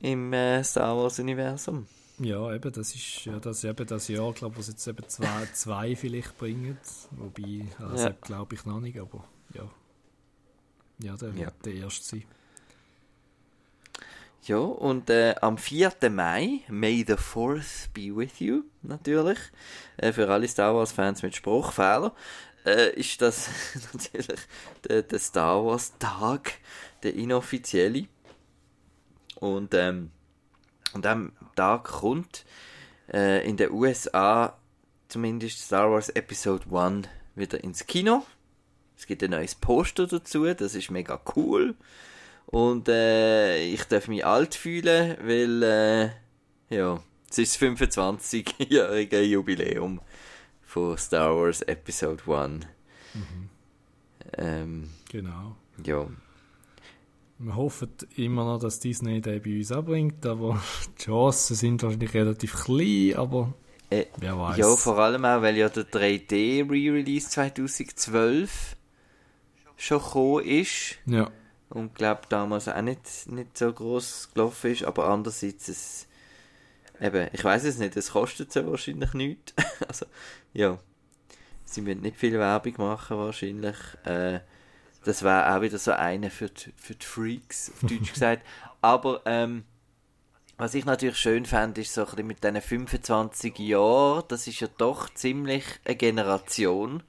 im 0.00 0.32
äh, 0.32 0.62
Star 0.62 0.96
Wars 0.96 1.18
Universum. 1.18 1.86
Ja, 2.20 2.52
eben, 2.52 2.72
das 2.72 2.94
ist 2.94 3.24
ja 3.26 3.38
das, 3.38 3.62
eben 3.62 3.86
das 3.86 4.08
Jahr, 4.08 4.32
glaube 4.32 4.54
ich, 4.54 4.58
was 4.58 4.68
jetzt 4.68 4.86
eben 4.88 5.08
zwei, 5.08 5.46
zwei 5.52 5.94
vielleicht 5.94 6.36
bringen. 6.36 6.76
Wobei, 7.12 7.66
also 7.78 8.06
ja. 8.06 8.14
glaube 8.20 8.56
ich 8.56 8.64
noch 8.64 8.80
nicht, 8.80 8.98
aber 8.98 9.24
ja. 9.54 9.70
Ja, 11.00 11.16
der 11.16 11.34
wird 11.34 11.38
ja. 11.38 11.52
der 11.64 11.74
erste 11.74 12.04
sein. 12.04 12.24
Ja, 14.42 14.58
und 14.58 15.10
äh, 15.10 15.36
am 15.40 15.58
4. 15.58 15.92
Mai, 16.10 16.60
May 16.68 17.04
the 17.06 17.14
4th 17.14 17.92
be 17.92 18.16
with 18.16 18.40
you, 18.40 18.62
natürlich, 18.82 19.38
äh, 19.98 20.12
für 20.12 20.28
alle 20.28 20.48
Star 20.48 20.74
Wars-Fans 20.74 21.22
mit 21.22 21.36
Spruchfehler, 21.36 22.14
äh, 22.64 22.94
ist 22.98 23.20
das 23.22 23.48
natürlich 23.92 24.40
der, 24.88 25.02
der, 25.02 25.18
Star 25.18 25.64
Wars-Tag, 25.64 26.54
der 27.02 27.14
inoffizielle. 27.14 28.06
Und 29.36 29.74
ähm, 29.74 30.10
Und 30.94 31.06
am 31.06 31.32
Tag 31.58 31.82
kommt 31.82 32.44
äh, 33.12 33.44
in 33.44 33.56
den 33.56 33.72
USA 33.72 34.56
zumindest 35.08 35.58
Star 35.58 35.90
Wars 35.90 36.08
Episode 36.08 36.64
1 36.72 37.08
wieder 37.34 37.64
ins 37.64 37.84
Kino. 37.84 38.24
Es 38.96 39.06
gibt 39.06 39.24
ein 39.24 39.32
neues 39.32 39.56
Poster 39.56 40.06
dazu, 40.06 40.44
das 40.54 40.76
ist 40.76 40.92
mega 40.92 41.20
cool. 41.34 41.74
Und 42.46 42.88
äh, 42.88 43.58
ich 43.58 43.82
darf 43.84 44.06
mich 44.06 44.24
alt 44.24 44.54
fühlen, 44.54 45.16
weil 45.20 45.62
äh, 45.64 46.10
ja, 46.72 47.02
es 47.28 47.38
ist 47.38 47.60
das 47.60 47.68
25-jährige 47.68 49.20
Jubiläum 49.24 50.00
von 50.62 50.96
Star 50.96 51.34
Wars 51.34 51.62
Episode 51.62 52.22
1. 52.32 52.66
Mhm. 53.14 53.50
Ähm, 54.36 54.90
genau. 55.10 55.56
Ja. 55.84 56.06
Wir 57.40 57.54
hoffen 57.54 57.90
immer 58.16 58.44
noch, 58.44 58.58
dass 58.58 58.80
Disney 58.80 59.20
den 59.20 59.40
bei 59.40 59.58
uns 59.58 59.70
abbringt, 59.70 60.26
aber 60.26 60.60
die 60.98 61.04
Chancen 61.04 61.54
sind 61.54 61.82
wahrscheinlich 61.82 62.12
relativ 62.14 62.64
klein, 62.64 63.14
aber 63.16 63.54
äh, 63.90 64.06
wer 64.16 64.38
weiß. 64.38 64.56
Ja, 64.56 64.76
vor 64.76 64.98
allem 64.98 65.24
auch, 65.24 65.40
weil 65.40 65.56
ja 65.56 65.68
der 65.68 65.84
3D 65.84 66.68
Re-Release 66.68 67.30
2012 67.30 68.76
schon 69.76 69.98
gekommen 69.98 70.44
ist. 70.44 70.96
Ja. 71.06 71.30
Und 71.70 71.94
glaube 71.94 72.22
damals 72.28 72.68
auch 72.68 72.82
nicht, 72.82 73.28
nicht 73.28 73.56
so 73.56 73.72
groß 73.72 74.30
gelaufen 74.34 74.72
ist, 74.72 74.84
aber 74.84 75.08
andererseits 75.08 75.68
es 75.68 76.06
eben, 77.00 77.28
ich 77.32 77.44
weiß 77.44 77.64
es 77.64 77.78
nicht, 77.78 77.96
es 77.96 78.12
kostet 78.12 78.54
ja 78.54 78.66
wahrscheinlich 78.66 79.14
nichts. 79.14 79.54
also, 79.86 80.06
ja. 80.52 80.78
Sie 81.64 81.82
müssen 81.82 82.00
nicht 82.00 82.16
viel 82.16 82.38
Werbung 82.38 82.74
machen 82.78 83.18
wahrscheinlich. 83.18 83.76
Äh, 84.04 84.40
das 85.04 85.22
war 85.22 85.56
auch 85.56 85.62
wieder 85.62 85.78
so 85.78 85.92
eine 85.92 86.30
für 86.30 86.50
die, 86.50 86.72
für 86.76 86.94
die 86.94 87.06
Freaks, 87.06 87.70
auf 87.70 87.88
Deutsch 87.88 88.12
gesagt. 88.12 88.46
Aber 88.80 89.22
ähm, 89.24 89.64
was 90.56 90.74
ich 90.74 90.84
natürlich 90.84 91.18
schön 91.18 91.46
fand, 91.46 91.78
ist 91.78 91.94
so 91.94 92.02
ein 92.02 92.06
bisschen 92.06 92.26
mit 92.26 92.44
diesen 92.44 92.60
25 92.60 93.58
Jahren, 93.60 94.24
das 94.28 94.46
ist 94.46 94.60
ja 94.60 94.68
doch 94.76 95.08
ziemlich 95.14 95.64
eine 95.84 95.96
Generation. 95.96 97.02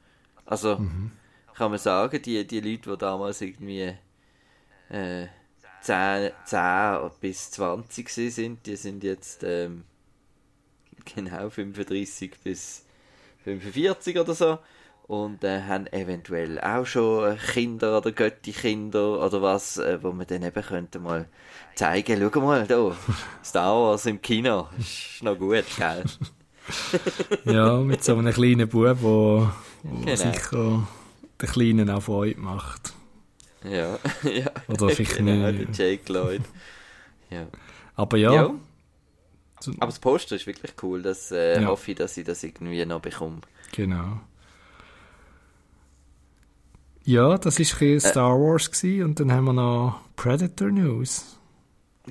Also 0.45 0.78
mhm. 0.78 1.12
kann 1.56 1.71
man 1.71 1.80
sagen, 1.80 2.21
die, 2.21 2.45
die 2.45 2.62
Leute, 2.62 2.91
die 2.91 2.97
damals 2.97 3.41
irgendwie 3.41 3.95
äh, 4.89 5.28
10, 5.82 6.32
10 6.45 7.12
bis 7.19 7.52
20 7.52 8.10
sind, 8.10 8.65
die 8.65 8.75
sind 8.75 9.04
jetzt 9.04 9.43
ähm, 9.43 9.84
genau 11.15 11.49
35 11.49 12.39
bis 12.43 12.86
45 13.43 14.17
oder 14.19 14.36
so 14.36 14.60
und 15.09 15.43
äh, 15.43 15.63
haben 15.63 15.87
eventuell 15.87 16.61
auch 16.61 16.85
schon 16.85 17.35
Kinder 17.51 17.97
oder 17.97 18.11
Götti-Kinder 18.11 19.25
oder 19.25 19.41
was, 19.41 19.77
äh, 19.77 19.97
wo 20.03 20.11
man 20.11 20.27
dann 20.27 20.43
eben 20.43 20.63
könnte 20.63 20.99
mal 20.99 21.27
zeigen, 21.73 22.29
schau 22.31 22.41
mal 22.41 22.67
da, 22.67 22.95
Star 23.43 23.73
Wars 23.73 24.05
im 24.05 24.21
Kino, 24.21 24.67
ist 24.77 25.23
noch 25.23 25.35
gut, 25.35 25.65
gell? 25.77 26.03
ja, 27.45 27.77
mit 27.77 28.03
so 28.03 28.15
einem 28.15 28.31
kleinen 28.31 28.69
Bub, 28.69 28.97
wo, 29.01 29.49
wo 29.81 30.05
genau. 30.05 30.15
sicher 30.15 30.87
den 31.41 31.49
Kleinen 31.49 31.89
auch 31.89 32.03
Freude 32.03 32.39
macht. 32.39 32.93
Ja, 33.63 33.97
ja. 34.31 34.51
Oder 34.67 34.89
vielleicht 34.89 35.17
genau, 35.17 35.49
nicht. 35.49 35.75
Jake 35.75 36.13
Lloyd. 36.13 36.43
Ja. 37.31 37.47
Aber 37.95 38.17
ja. 38.17 38.31
ja. 38.31 38.53
Aber 39.79 39.87
das 39.87 39.97
Poster 39.97 40.35
ist 40.35 40.45
wirklich 40.45 40.73
cool, 40.83 41.01
das 41.01 41.31
äh, 41.31 41.59
ja. 41.59 41.67
hoffe 41.67 41.89
ich, 41.91 41.97
dass 41.97 42.15
ich 42.15 42.25
das 42.25 42.43
irgendwie 42.43 42.85
noch 42.85 43.01
bekomme. 43.01 43.41
Genau. 43.71 44.19
Ja, 47.09 47.39
das 47.39 47.57
war 47.59 47.87
ein 47.87 47.99
Star 47.99 48.39
Wars 48.39 48.69
gewesen, 48.69 49.03
und 49.03 49.19
dann 49.19 49.31
haben 49.31 49.45
wir 49.45 49.53
noch 49.53 49.99
Predator 50.15 50.69
News. 50.69 51.39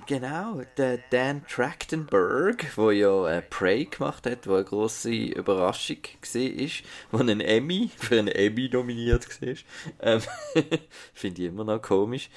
Genau, 0.07 0.63
der 0.77 0.99
Dan 1.11 1.47
Trachtenberg, 1.47 2.67
der 2.77 2.93
ja 2.93 3.29
äh, 3.29 3.43
Prey 3.43 3.85
gemacht 3.85 4.27
hat, 4.27 4.49
wo 4.49 4.55
eine 4.55 4.65
grosse 4.65 5.13
Überraschung 5.13 5.99
war, 6.03 6.69
wo 7.13 7.19
ein 7.19 7.41
Emmy, 7.41 7.93
für 7.97 8.19
einen 8.19 8.27
Emmy 8.27 8.69
nominiert 8.73 9.41
war. 9.41 9.55
Ähm, 10.01 10.21
Finde 11.15 11.43
ich 11.43 11.49
immer 11.49 11.63
noch 11.63 11.81
komisch. 11.81 12.29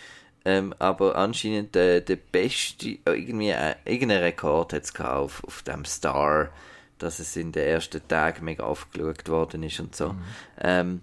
Ähm, 0.45 0.75
aber 0.77 1.15
anscheinend 1.15 1.75
äh, 1.75 2.01
der 2.01 2.17
beste, 2.17 2.89
äh, 2.89 2.99
irgendwie, 3.05 3.49
äh, 3.49 3.73
irgendein 3.85 4.21
Rekord 4.21 4.73
hat 4.73 4.83
es 4.83 4.95
auf, 4.99 5.43
auf 5.45 5.63
dem 5.63 5.83
Star, 5.85 6.51
dass 6.99 7.17
es 7.17 7.35
in 7.35 7.53
den 7.53 7.67
ersten 7.67 8.07
Tagen 8.07 8.45
mega 8.45 8.65
aufgeschaut 8.65 9.27
worden 9.29 9.63
ist 9.63 9.79
und 9.79 9.95
so. 9.95 10.09
Mhm. 10.09 10.23
Ähm, 10.59 11.01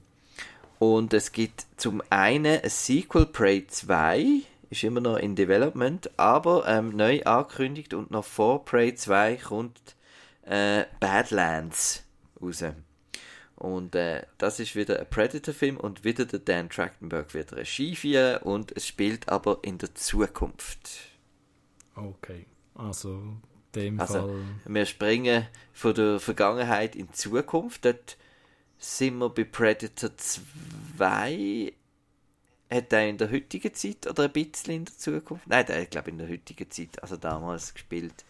und 0.78 1.12
es 1.12 1.32
gibt 1.32 1.66
zum 1.76 2.02
einen 2.10 2.60
ein 2.60 2.70
Sequel 2.70 3.26
Prey 3.26 3.66
2, 3.66 4.42
ist 4.70 4.84
immer 4.84 5.00
noch 5.00 5.16
in 5.16 5.34
Development, 5.34 6.10
aber 6.18 6.66
ähm, 6.66 6.90
neu 6.96 7.22
angekündigt 7.22 7.94
und 7.94 8.10
noch 8.10 8.24
vor 8.24 8.64
Prey 8.64 8.94
2 8.94 9.36
kommt 9.36 9.96
äh, 10.42 10.84
Badlands 11.00 12.04
raus. 12.40 12.64
Und 13.56 13.96
äh, 13.96 14.24
das 14.38 14.60
ist 14.60 14.76
wieder 14.76 15.00
ein 15.00 15.10
Predator-Film 15.10 15.78
und 15.78 16.04
wieder 16.04 16.26
der 16.26 16.38
Dan 16.38 16.70
Trachtenberg 16.70 17.34
wird 17.34 17.54
Regie 17.54 17.96
führen 17.96 18.42
und 18.42 18.70
es 18.76 18.86
spielt 18.86 19.28
aber 19.28 19.58
in 19.62 19.78
der 19.78 19.96
Zukunft. 19.96 20.88
Okay, 21.96 22.46
also 22.76 23.20
dem 23.74 23.98
also, 23.98 24.12
Fall. 24.14 24.40
Wir 24.64 24.86
springen 24.86 25.46
von 25.72 25.94
der 25.94 26.20
Vergangenheit 26.20 26.94
in 26.94 27.06
die 27.08 27.12
Zukunft. 27.12 27.84
Dort 27.84 28.16
sind 28.78 29.18
wir 29.18 29.28
bei 29.28 29.44
Predator 29.44 30.16
2. 30.16 31.72
Hat 32.70 32.92
er 32.92 33.08
in 33.08 33.18
der 33.18 33.30
heutigen 33.30 33.74
Zeit 33.74 34.06
oder 34.06 34.24
ein 34.24 34.32
bisschen 34.32 34.74
in 34.74 34.84
der 34.84 34.96
Zukunft? 34.96 35.46
Nein, 35.46 35.66
der 35.66 35.80
hat, 35.80 35.90
glaube 35.90 36.10
in 36.10 36.18
der 36.18 36.28
heutigen 36.28 36.70
Zeit, 36.70 37.02
also 37.02 37.16
damals 37.16 37.72
gespielt. 37.72 38.24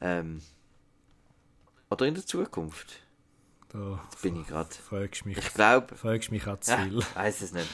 Ähm, 0.00 0.42
oder 1.90 2.06
in 2.06 2.14
der 2.14 2.26
Zukunft? 2.26 3.00
Da 3.70 4.00
Jetzt 4.04 4.22
bin 4.22 4.40
ich 4.40 4.46
gerade. 4.46 4.68
Fragst 4.68 5.24
mich, 5.24 5.38
ich 5.38 5.54
glaube. 5.54 5.96
Fragst 5.96 6.30
mich 6.30 6.46
auch 6.46 6.60
zu 6.60 6.76
viel. 6.76 7.00
Ja, 7.14 7.14
weiß 7.14 7.40
es 7.40 7.52
nicht. 7.52 7.68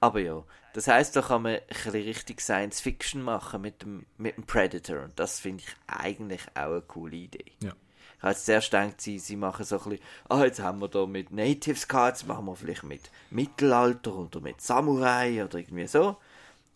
Aber 0.00 0.20
ja, 0.20 0.44
das 0.72 0.86
heißt, 0.86 1.16
da 1.16 1.22
kann 1.22 1.42
man 1.42 1.56
ein 1.56 1.60
bisschen 1.68 1.92
richtig 1.92 2.40
Science 2.40 2.80
Fiction 2.80 3.22
machen 3.22 3.60
mit 3.60 3.82
dem, 3.82 4.06
mit 4.16 4.36
dem 4.36 4.44
Predator. 4.44 5.02
Und 5.02 5.18
das 5.18 5.40
finde 5.40 5.64
ich 5.64 5.76
eigentlich 5.86 6.42
auch 6.54 6.70
eine 6.70 6.82
coole 6.82 7.16
Idee. 7.16 7.52
Ja 7.62 7.74
habe 8.24 8.36
zuerst 8.36 8.70
gedacht, 8.70 9.00
sie, 9.00 9.18
sie 9.18 9.36
machen 9.36 9.64
so 9.64 9.78
ein 9.78 9.90
bisschen, 9.90 10.04
ah, 10.28 10.44
jetzt 10.44 10.60
haben 10.60 10.80
wir 10.80 10.88
da 10.88 11.06
mit 11.06 11.30
Natives 11.30 11.88
gehabt, 11.88 12.18
jetzt 12.18 12.26
machen 12.26 12.46
wir 12.46 12.56
vielleicht 12.56 12.84
mit 12.84 13.10
Mittelalter 13.30 14.14
oder 14.14 14.40
mit 14.40 14.60
Samurai 14.60 15.44
oder 15.44 15.58
irgendwie 15.58 15.86
so. 15.86 16.16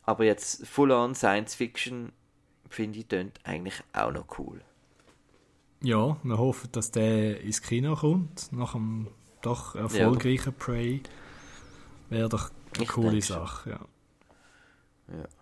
Aber 0.05 0.25
jetzt 0.25 0.67
full-on 0.67 1.15
Science 1.15 1.55
Fiction, 1.55 2.13
finde 2.69 2.99
ich, 2.99 3.09
klingt 3.09 3.41
eigentlich 3.45 3.83
auch 3.93 4.13
noch 4.13 4.39
cool. 4.39 4.61
Ja, 5.83 6.17
wir 6.23 6.39
hoffen, 6.39 6.71
dass 6.73 6.91
der 6.91 7.41
ins 7.41 7.63
Kino 7.63 7.95
kommt, 7.95 8.53
nach 8.53 8.75
einem 8.75 9.09
doch 9.43 9.75
erfolgreichen 9.75 10.55
ja. 10.59 10.65
Prey. 10.65 11.03
Wäre 12.09 12.29
doch 12.29 12.51
eine 12.75 12.85
ich 12.85 12.89
coole 12.89 13.23
Sache, 13.23 13.71
ja. 13.71 13.81
Ja. 15.09 15.38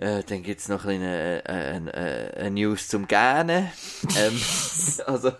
Äh, 0.00 0.22
dann 0.24 0.42
gibt 0.42 0.60
es 0.62 0.68
noch 0.68 0.86
eine, 0.86 1.42
eine, 1.44 1.92
eine, 1.92 2.34
eine, 2.34 2.50
News 2.52 2.88
zum 2.88 3.06
Gähnen. 3.06 3.70
ähm, 4.16 4.40
also, 5.06 5.32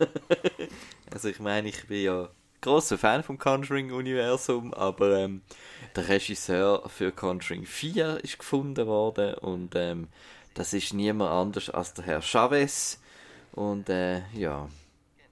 also 1.10 1.28
ich 1.28 1.40
meine, 1.40 1.70
ich 1.70 1.86
bin 1.86 2.04
ja 2.04 2.28
großer 2.60 2.98
Fan 2.98 3.22
vom 3.22 3.38
Conjuring-Universum, 3.38 4.74
aber 4.74 5.16
ähm, 5.16 5.40
der 5.96 6.08
Regisseur 6.10 6.86
für 6.90 7.10
Conjuring 7.10 7.64
4 7.64 8.22
ist 8.22 8.38
gefunden 8.38 8.86
worden 8.86 9.32
und 9.36 9.74
ähm, 9.76 10.08
das 10.52 10.74
ist 10.74 10.92
niemand 10.92 11.30
anders 11.30 11.70
als 11.70 11.94
der 11.94 12.04
Herr 12.04 12.20
Chavez. 12.20 13.00
Und 13.52 13.88
äh, 13.88 14.20
ja, 14.34 14.68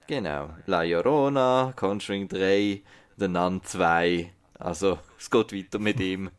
genau. 0.07 0.49
La 0.65 0.81
Llorona, 0.81 1.73
Conjuring 1.75 2.27
3, 2.29 2.81
The 3.17 3.27
Nun 3.27 3.61
2. 3.63 4.33
Also, 4.57 4.97
es 5.19 5.29
geht 5.29 5.53
weiter 5.53 5.77
mit 5.77 5.99
ihm 5.99 6.31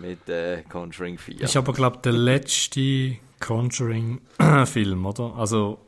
mit 0.00 0.28
äh, 0.28 0.62
Conjuring 0.62 1.18
4. 1.18 1.42
Ist 1.42 1.56
aber, 1.56 1.72
glaube 1.72 1.96
ich, 1.96 2.02
der 2.02 2.12
letzte 2.12 3.16
Conjuring-Film, 3.40 5.06
oder? 5.06 5.34
Also, 5.36 5.78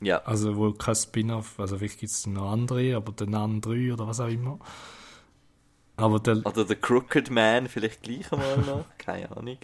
ja. 0.00 0.18
also 0.24 0.56
wohl 0.56 0.74
kein 0.74 0.94
Spin-off, 0.94 1.58
also 1.58 1.78
vielleicht 1.78 2.00
gibt 2.00 2.12
es 2.12 2.26
noch 2.26 2.50
andere, 2.50 2.96
aber 2.96 3.12
der 3.12 3.28
Nun 3.28 3.60
3 3.60 3.92
oder 3.92 4.06
was 4.06 4.20
auch 4.20 4.28
immer. 4.28 4.58
Aber 5.96 6.20
der, 6.20 6.44
oder 6.44 6.64
der 6.64 6.76
Crooked 6.76 7.30
Man 7.30 7.68
vielleicht 7.68 8.02
gleich 8.02 8.32
einmal 8.32 8.58
noch, 8.58 8.84
keine 8.98 9.34
Ahnung. 9.36 9.58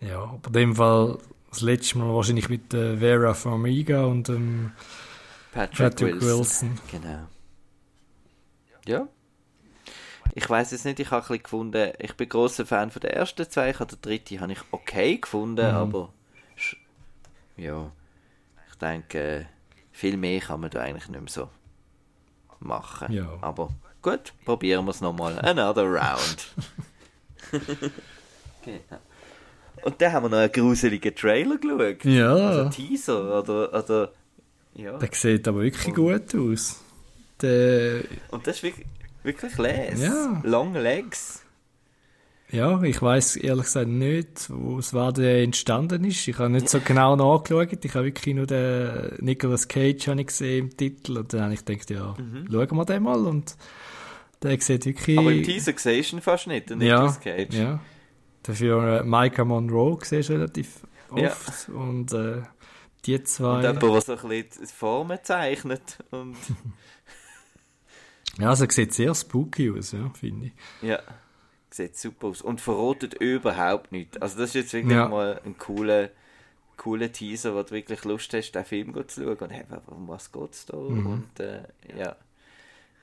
Ja, 0.00 0.22
aber 0.22 0.46
in 0.48 0.52
dem 0.52 0.76
Fall 0.76 1.18
das 1.50 1.60
letzte 1.60 1.98
Mal 1.98 2.14
wahrscheinlich 2.14 2.48
mit 2.48 2.72
äh, 2.72 2.96
Vera 2.96 3.34
Farmiga 3.34 4.04
und 4.04 4.28
ähm, 4.30 4.72
Patrick, 5.52 5.78
Patrick 5.78 6.14
Wilson. 6.14 6.38
Wilson. 6.38 6.80
Genau. 6.90 7.28
Ja, 8.86 9.08
ich 10.34 10.48
weiß 10.48 10.72
es 10.72 10.84
nicht, 10.84 11.00
ich 11.00 11.10
habe 11.10 11.32
ein 11.32 11.42
gefunden, 11.42 11.92
ich 11.98 12.14
bin 12.14 12.28
großer 12.28 12.66
Fan 12.66 12.90
von 12.90 13.00
der 13.00 13.14
ersten 13.14 13.48
zwei, 13.50 13.70
ich 13.70 13.80
habe 13.80 13.94
den 13.94 14.00
dritten 14.00 14.40
habe 14.40 14.52
ich 14.52 14.60
okay 14.70 15.18
gefunden, 15.18 15.66
mhm. 15.66 15.76
aber 15.76 16.12
ja, 17.56 17.90
ich 18.70 18.78
denke, 18.78 19.46
viel 19.92 20.16
mehr 20.16 20.40
kann 20.40 20.60
man 20.60 20.70
da 20.70 20.80
eigentlich 20.80 21.08
nicht 21.08 21.20
mehr 21.20 21.30
so 21.30 21.48
machen. 22.60 23.12
Ja. 23.12 23.38
Aber 23.40 23.70
gut, 24.00 24.32
probieren 24.44 24.84
wir 24.84 24.90
es 24.90 25.00
nochmal. 25.00 25.38
Another 25.40 25.84
round. 25.84 26.54
genau. 28.64 29.00
Und 29.84 30.00
dann 30.00 30.12
haben 30.12 30.24
wir 30.24 30.28
noch 30.28 30.38
einen 30.38 30.52
gruseligen 30.52 31.14
Trailer 31.14 31.58
geschaut. 31.58 32.04
Ja. 32.04 32.32
Also 32.32 32.70
Teaser 32.70 33.40
oder, 33.40 33.72
oder 33.72 34.12
ja. 34.74 34.96
Der 34.96 35.08
sieht 35.12 35.46
aber 35.46 35.62
wirklich 35.62 35.94
gut 35.94 36.34
aus. 36.34 36.80
Der, 37.40 38.02
Und 38.30 38.46
das 38.46 38.56
ist 38.56 38.62
wirklich, 38.62 38.86
wirklich 39.22 39.56
les. 39.58 40.00
Ja. 40.00 40.40
Long 40.44 40.74
Legs. 40.74 41.42
ja, 42.50 42.82
ich 42.82 43.00
weiß 43.00 43.36
ehrlich 43.36 43.64
gesagt 43.64 43.88
nicht, 43.88 44.50
wo 44.50 44.78
es 44.78 44.92
war 44.92 45.12
der 45.12 45.42
entstanden 45.42 46.04
ist. 46.04 46.26
Ich 46.28 46.38
habe 46.38 46.50
nicht 46.50 46.68
so 46.68 46.80
genau 46.80 47.16
nachgeschaut. 47.16 47.84
Ich 47.84 47.94
habe 47.94 48.06
wirklich 48.06 48.34
nur 48.34 48.46
den 48.46 49.16
Nicolas 49.20 49.68
Cage 49.68 50.08
habe 50.08 50.20
ich 50.20 50.26
gesehen 50.26 50.66
im 50.68 50.76
Titel 50.76 51.18
und 51.18 51.32
dann 51.32 51.42
habe 51.44 51.54
ich 51.54 51.64
gedacht, 51.64 51.90
ja, 51.90 52.14
schauen 52.50 52.76
wir 52.76 52.84
den 52.84 53.02
mal 53.02 53.26
und 53.26 53.56
der 54.42 54.60
sieht 54.60 54.84
wirklich... 54.86 55.18
Aber 55.18 55.32
im 55.32 55.44
Teaser 55.44 55.72
siehst 55.76 56.12
du 56.12 56.16
ihn 56.16 56.20
fast 56.22 56.46
nicht, 56.48 56.68
der 56.68 56.76
ja, 56.78 56.94
Nicolas 56.94 57.20
Cage. 57.20 57.54
ja. 57.54 57.80
Dafür 58.42 59.00
äh, 59.00 59.04
Micah 59.04 59.44
Monroe 59.44 59.98
siehst 60.02 60.28
du 60.30 60.32
relativ 60.34 60.80
Ja. 61.14 61.28
oft 61.28 61.68
und 61.68 62.12
äh, 62.12 62.42
die 63.06 63.14
Und 63.14 63.28
zwei... 63.28 63.60
jemand, 63.62 63.82
der 63.82 64.00
so 64.00 64.12
ein 64.16 64.28
bisschen 64.28 64.66
Formen 64.66 65.18
zeichnet. 65.22 65.98
Und, 66.10 66.36
Ja, 68.38 68.48
also 68.50 68.66
sieht 68.68 68.94
sehr 68.94 69.14
spooky 69.14 69.70
aus, 69.70 69.92
ja, 69.92 70.08
finde 70.10 70.46
ich. 70.46 70.52
ja, 70.88 71.00
sieht 71.70 71.96
super 71.98 72.28
aus. 72.28 72.42
Und 72.42 72.60
verrotet 72.60 73.14
überhaupt 73.14 73.92
nicht. 73.92 74.20
Also 74.22 74.38
das 74.38 74.50
ist 74.50 74.54
jetzt 74.54 74.72
wirklich 74.72 74.96
Ja. 74.96 75.08
mal 75.08 75.40
ein 75.44 75.58
cooler, 75.58 76.10
cooler 76.76 77.12
Teaser, 77.12 77.54
wo 77.54 77.62
du 77.62 77.70
wirklich 77.72 78.04
Lust 78.04 78.32
hast, 78.34 78.52
den 78.52 78.64
Film 78.64 78.94
zu 79.08 79.22
schauen. 79.22 79.36
Und 79.38 79.50
hey, 79.50 79.64
um 79.86 80.08
was 80.08 80.32
geht 80.32 80.52
es 80.52 80.66
da? 80.66 80.76
Mhm. 80.76 81.06
Und 81.06 81.40
äh, 81.40 81.62
ja, 81.96 82.16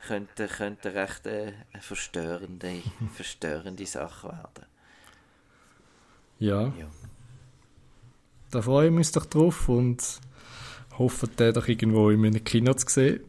könnte, 0.08 0.48
könnte 0.48 0.94
recht 0.96 1.26
äh, 1.28 1.54
eine 1.74 1.82
verstörende, 1.82 2.82
verstörende 3.16 3.86
Sache 3.86 4.28
werden. 4.30 4.66
Ja, 6.40 6.62
Ja. 6.78 6.88
da 8.52 8.62
freuen 8.62 8.94
wir 8.94 9.00
uns 9.00 9.12
doch 9.12 9.26
drauf 9.26 9.68
und 9.70 10.20
hoffen, 10.98 11.30
den 11.38 11.54
doch 11.54 11.68
irgendwo 11.68 12.10
in 12.10 12.26
einem 12.26 12.44
Kino 12.44 12.74
zu 12.74 12.88
sehen. 12.90 13.20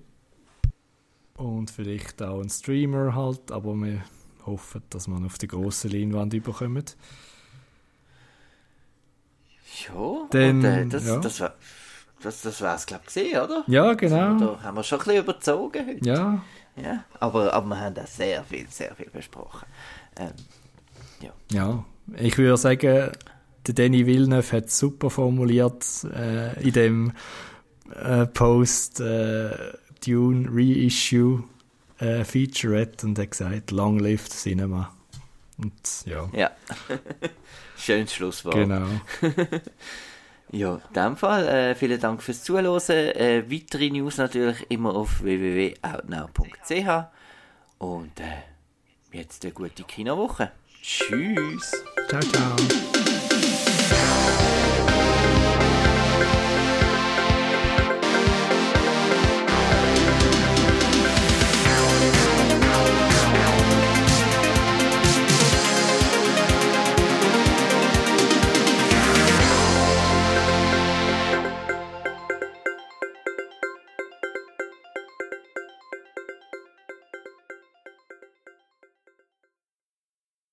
Und 1.41 1.71
vielleicht 1.71 2.23
auch 2.23 2.41
einen 2.41 2.51
Streamer 2.51 3.15
halt, 3.15 3.51
aber 3.51 3.75
wir 3.75 4.03
hoffen, 4.45 4.83
dass 4.91 5.09
man 5.09 5.25
auf 5.25 5.39
die 5.39 5.49
grosse 5.49 5.89
Leinwand 5.89 6.35
überkommt. 6.35 6.97
Ja, 9.89 10.27
Dann, 10.31 10.59
und, 10.59 10.65
äh, 10.65 10.87
das, 10.87 11.07
ja. 11.07 11.19
das 11.19 11.41
war 11.41 11.55
das, 12.23 12.43
das 12.43 12.61
wär's, 12.61 12.85
glaube 12.85 13.05
ich, 13.07 13.15
gesehen, 13.15 13.41
oder? 13.41 13.65
Ja, 13.67 13.95
genau. 13.95 14.39
Da 14.39 14.63
haben 14.63 14.77
wir 14.77 14.83
schon 14.83 15.01
ein 15.01 15.05
bisschen 15.07 15.23
überzogen 15.23 15.87
heute. 15.87 16.05
Ja, 16.07 16.43
Ja, 16.77 17.05
aber, 17.19 17.55
aber 17.55 17.67
wir 17.69 17.81
haben 17.81 17.95
da 17.95 18.07
sehr 18.07 18.45
viel, 18.45 18.67
sehr 18.69 18.95
viel 18.95 19.09
besprochen. 19.09 19.67
Ähm, 20.17 20.33
ja. 21.51 21.85
Ich 22.19 22.37
würde 22.37 22.59
sagen, 22.59 23.13
der 23.67 23.75
Danny 23.75 24.07
Villeneuve 24.07 24.59
hat 24.59 24.67
es 24.67 24.79
super 24.79 25.09
formuliert 25.09 25.87
äh, 26.15 26.63
in 26.63 26.73
dem 26.73 27.13
äh, 27.95 28.27
Post 28.27 29.01
äh, 29.01 29.51
Dune 30.05 30.49
Reissue 30.51 31.45
äh, 31.99 32.25
Featurette 32.25 33.07
und 33.07 33.19
hat 33.19 33.31
gesagt, 33.31 33.71
Long 33.71 33.99
live 33.99 34.27
the 34.29 34.51
Cinema. 34.51 34.95
Und 35.59 35.73
ja, 36.07 36.29
ja. 36.33 36.51
Schönes 37.77 38.15
Schlusswort. 38.15 38.55
genau. 38.55 38.87
Ja, 40.53 40.75
in 40.75 40.95
dem 40.95 41.17
Fall 41.17 41.47
äh, 41.47 41.75
vielen 41.77 42.01
Dank 42.01 42.23
fürs 42.23 42.43
Zuhören. 42.43 42.67
Äh, 42.89 43.45
weitere 43.49 43.89
News 43.91 44.17
natürlich 44.17 44.67
immer 44.69 44.95
auf 44.97 45.23
www.outnow.ch 45.23 47.07
und 47.79 48.21
äh, 48.21 49.17
jetzt 49.17 49.45
eine 49.45 49.53
gute 49.53 49.85
Kinowoche. 49.85 50.51
Tschüss. 50.83 51.71
Ciao, 52.09 52.21
ciao. 52.21 52.57